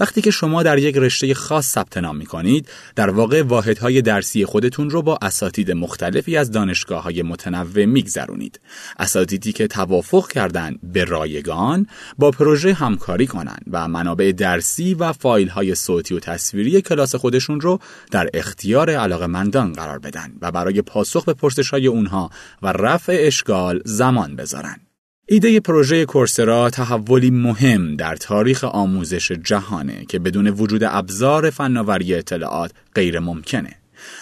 وقتی 0.00 0.20
که 0.20 0.30
شما 0.30 0.62
در 0.62 0.78
یک 0.78 0.96
رشته 0.96 1.34
خاص 1.34 1.66
ثبت 1.66 1.96
نام 1.96 2.16
می 2.16 2.26
کنید 2.26 2.68
در 2.96 3.10
واقع 3.10 3.42
واحدهای 3.42 4.02
درسی 4.02 4.44
خودتون 4.44 4.90
رو 4.90 5.02
با 5.02 5.18
اساتید 5.22 5.70
مختلفی 5.70 6.36
از 6.36 6.50
دانشگاه 6.50 7.02
های 7.02 7.22
متنوع 7.22 7.84
میگذرونید. 7.84 8.60
اساتیدی 8.98 9.52
که 9.52 9.66
توافق 9.66 10.28
کردند 10.28 10.78
به 10.82 11.04
رایگان 11.04 11.86
با 12.18 12.30
پروژه 12.30 12.72
همکاری 12.72 13.26
کنند 13.26 13.64
و 13.70 13.88
منابع 13.88 14.32
درسی 14.32 14.94
و 14.94 15.12
فایل 15.12 15.48
های 15.48 15.74
صوتی 15.74 16.14
و 16.14 16.20
تصویری 16.20 16.82
کلاس 16.82 17.14
خودشون 17.14 17.60
رو 17.60 17.78
در 18.10 18.30
اختیار 18.34 18.90
علاقمندان 18.90 19.72
قرار 19.72 19.98
بدن 19.98 20.32
و 20.40 20.52
برای 20.52 20.82
پاسخ 20.82 21.24
به 21.24 21.34
پرسش 21.34 21.70
های 21.70 21.86
اونها 21.86 22.30
و 22.62 22.72
رفع 22.72 23.16
اشکال 23.20 23.82
زمان 23.84 24.36
بذارن. 24.36 24.89
ایده 25.32 25.60
پروژه 25.60 26.04
کورسرا 26.04 26.70
تحولی 26.70 27.30
مهم 27.30 27.96
در 27.96 28.16
تاریخ 28.16 28.64
آموزش 28.64 29.32
جهانه 29.32 30.04
که 30.08 30.18
بدون 30.18 30.46
وجود 30.46 30.84
ابزار 30.84 31.50
فناوری 31.50 32.14
اطلاعات 32.14 32.72
غیر 32.94 33.18
ممکنه. 33.18 33.76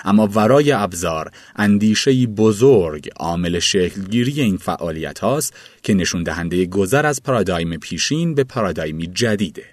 اما 0.04 0.26
ورای 0.26 0.72
ابزار 0.72 1.30
اندیشه 1.56 2.26
بزرگ 2.26 3.08
عامل 3.16 3.58
شکلگیری 3.58 4.40
این 4.40 4.56
فعالیت 4.56 5.18
هاست 5.18 5.54
که 5.82 5.94
نشون 5.94 6.22
دهنده 6.22 6.66
گذر 6.66 7.06
از 7.06 7.22
پارادایم 7.22 7.76
پیشین 7.76 8.34
به 8.34 8.44
پارادایمی 8.44 9.06
جدیده. 9.06 9.64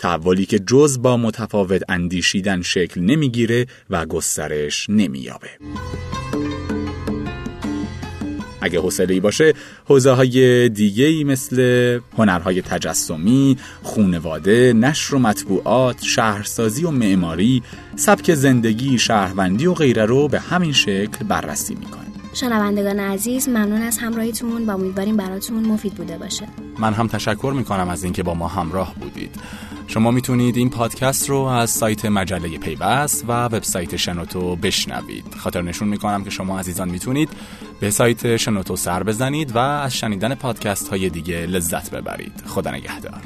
تحولی 0.00 0.46
که 0.46 0.58
جز 0.58 1.02
با 1.02 1.16
متفاوت 1.16 1.82
اندیشیدن 1.88 2.62
شکل 2.62 3.00
نمی‌گیره 3.00 3.66
و 3.90 4.06
گسترش 4.06 4.86
نمییابه. 4.90 5.50
اگه 8.60 8.80
حوصله 8.80 9.20
باشه 9.20 9.54
حوزه 9.84 10.10
های 10.10 10.68
دیگه 10.68 11.04
ای 11.04 11.24
مثل 11.24 11.98
هنرهای 12.18 12.62
تجسمی، 12.62 13.56
خونواده، 13.82 14.72
نشر 14.72 15.14
و 15.14 15.18
مطبوعات، 15.18 16.02
شهرسازی 16.02 16.84
و 16.84 16.90
معماری، 16.90 17.62
سبک 17.96 18.34
زندگی، 18.34 18.98
شهروندی 18.98 19.66
و 19.66 19.74
غیره 19.74 20.04
رو 20.04 20.28
به 20.28 20.40
همین 20.40 20.72
شکل 20.72 21.24
بررسی 21.28 21.74
می‌کنه. 21.74 22.00
شنوندگان 22.34 23.00
عزیز 23.00 23.48
ممنون 23.48 23.82
از 23.82 23.98
همراهیتون 23.98 24.66
و 24.66 24.70
امیدواریم 24.70 25.16
براتون 25.16 25.66
مفید 25.66 25.94
بوده 25.94 26.18
باشه. 26.18 26.46
من 26.78 26.92
هم 26.92 27.06
تشکر 27.06 27.52
می‌کنم 27.56 27.88
از 27.88 28.04
اینکه 28.04 28.22
با 28.22 28.34
ما 28.34 28.48
همراه 28.48 28.94
بودید. 29.00 29.34
شما 29.86 30.10
می‌تونید 30.10 30.56
این 30.56 30.70
پادکست 30.70 31.30
رو 31.30 31.36
از 31.36 31.70
سایت 31.70 32.04
مجله 32.04 32.58
پیوست 32.58 33.24
و 33.28 33.44
وبسایت 33.44 33.96
شنوتو 33.96 34.56
بشنوید 34.56 35.24
خاطر 35.38 35.62
نشون 35.62 35.88
می‌کنم 35.88 36.24
که 36.24 36.30
شما 36.30 36.58
عزیزان 36.58 36.88
می‌تونید 36.88 37.28
به 37.80 37.90
سایت 37.90 38.36
شنوتو 38.36 38.76
سر 38.76 39.02
بزنید 39.02 39.56
و 39.56 39.58
از 39.58 39.94
شنیدن 39.94 40.34
پادکست 40.34 40.88
های 40.88 41.08
دیگه 41.08 41.46
لذت 41.46 41.90
ببرید. 41.90 42.42
خدا 42.46 42.70
نگهدار. 42.70 43.22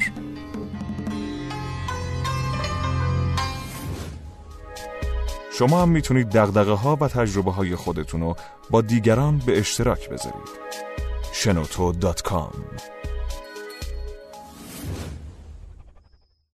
شما 5.58 5.82
هم 5.82 5.88
می‌تونید 5.88 6.28
دقدقه 6.28 6.72
ها 6.72 6.98
و 7.00 7.08
تجربه 7.08 7.52
های 7.52 7.76
خودتون 7.76 8.20
رو 8.20 8.36
با 8.70 8.80
دیگران 8.80 9.38
به 9.46 9.58
اشتراک 9.58 10.08
بذارید. 10.08 10.48
شنوتو.com 11.32 12.93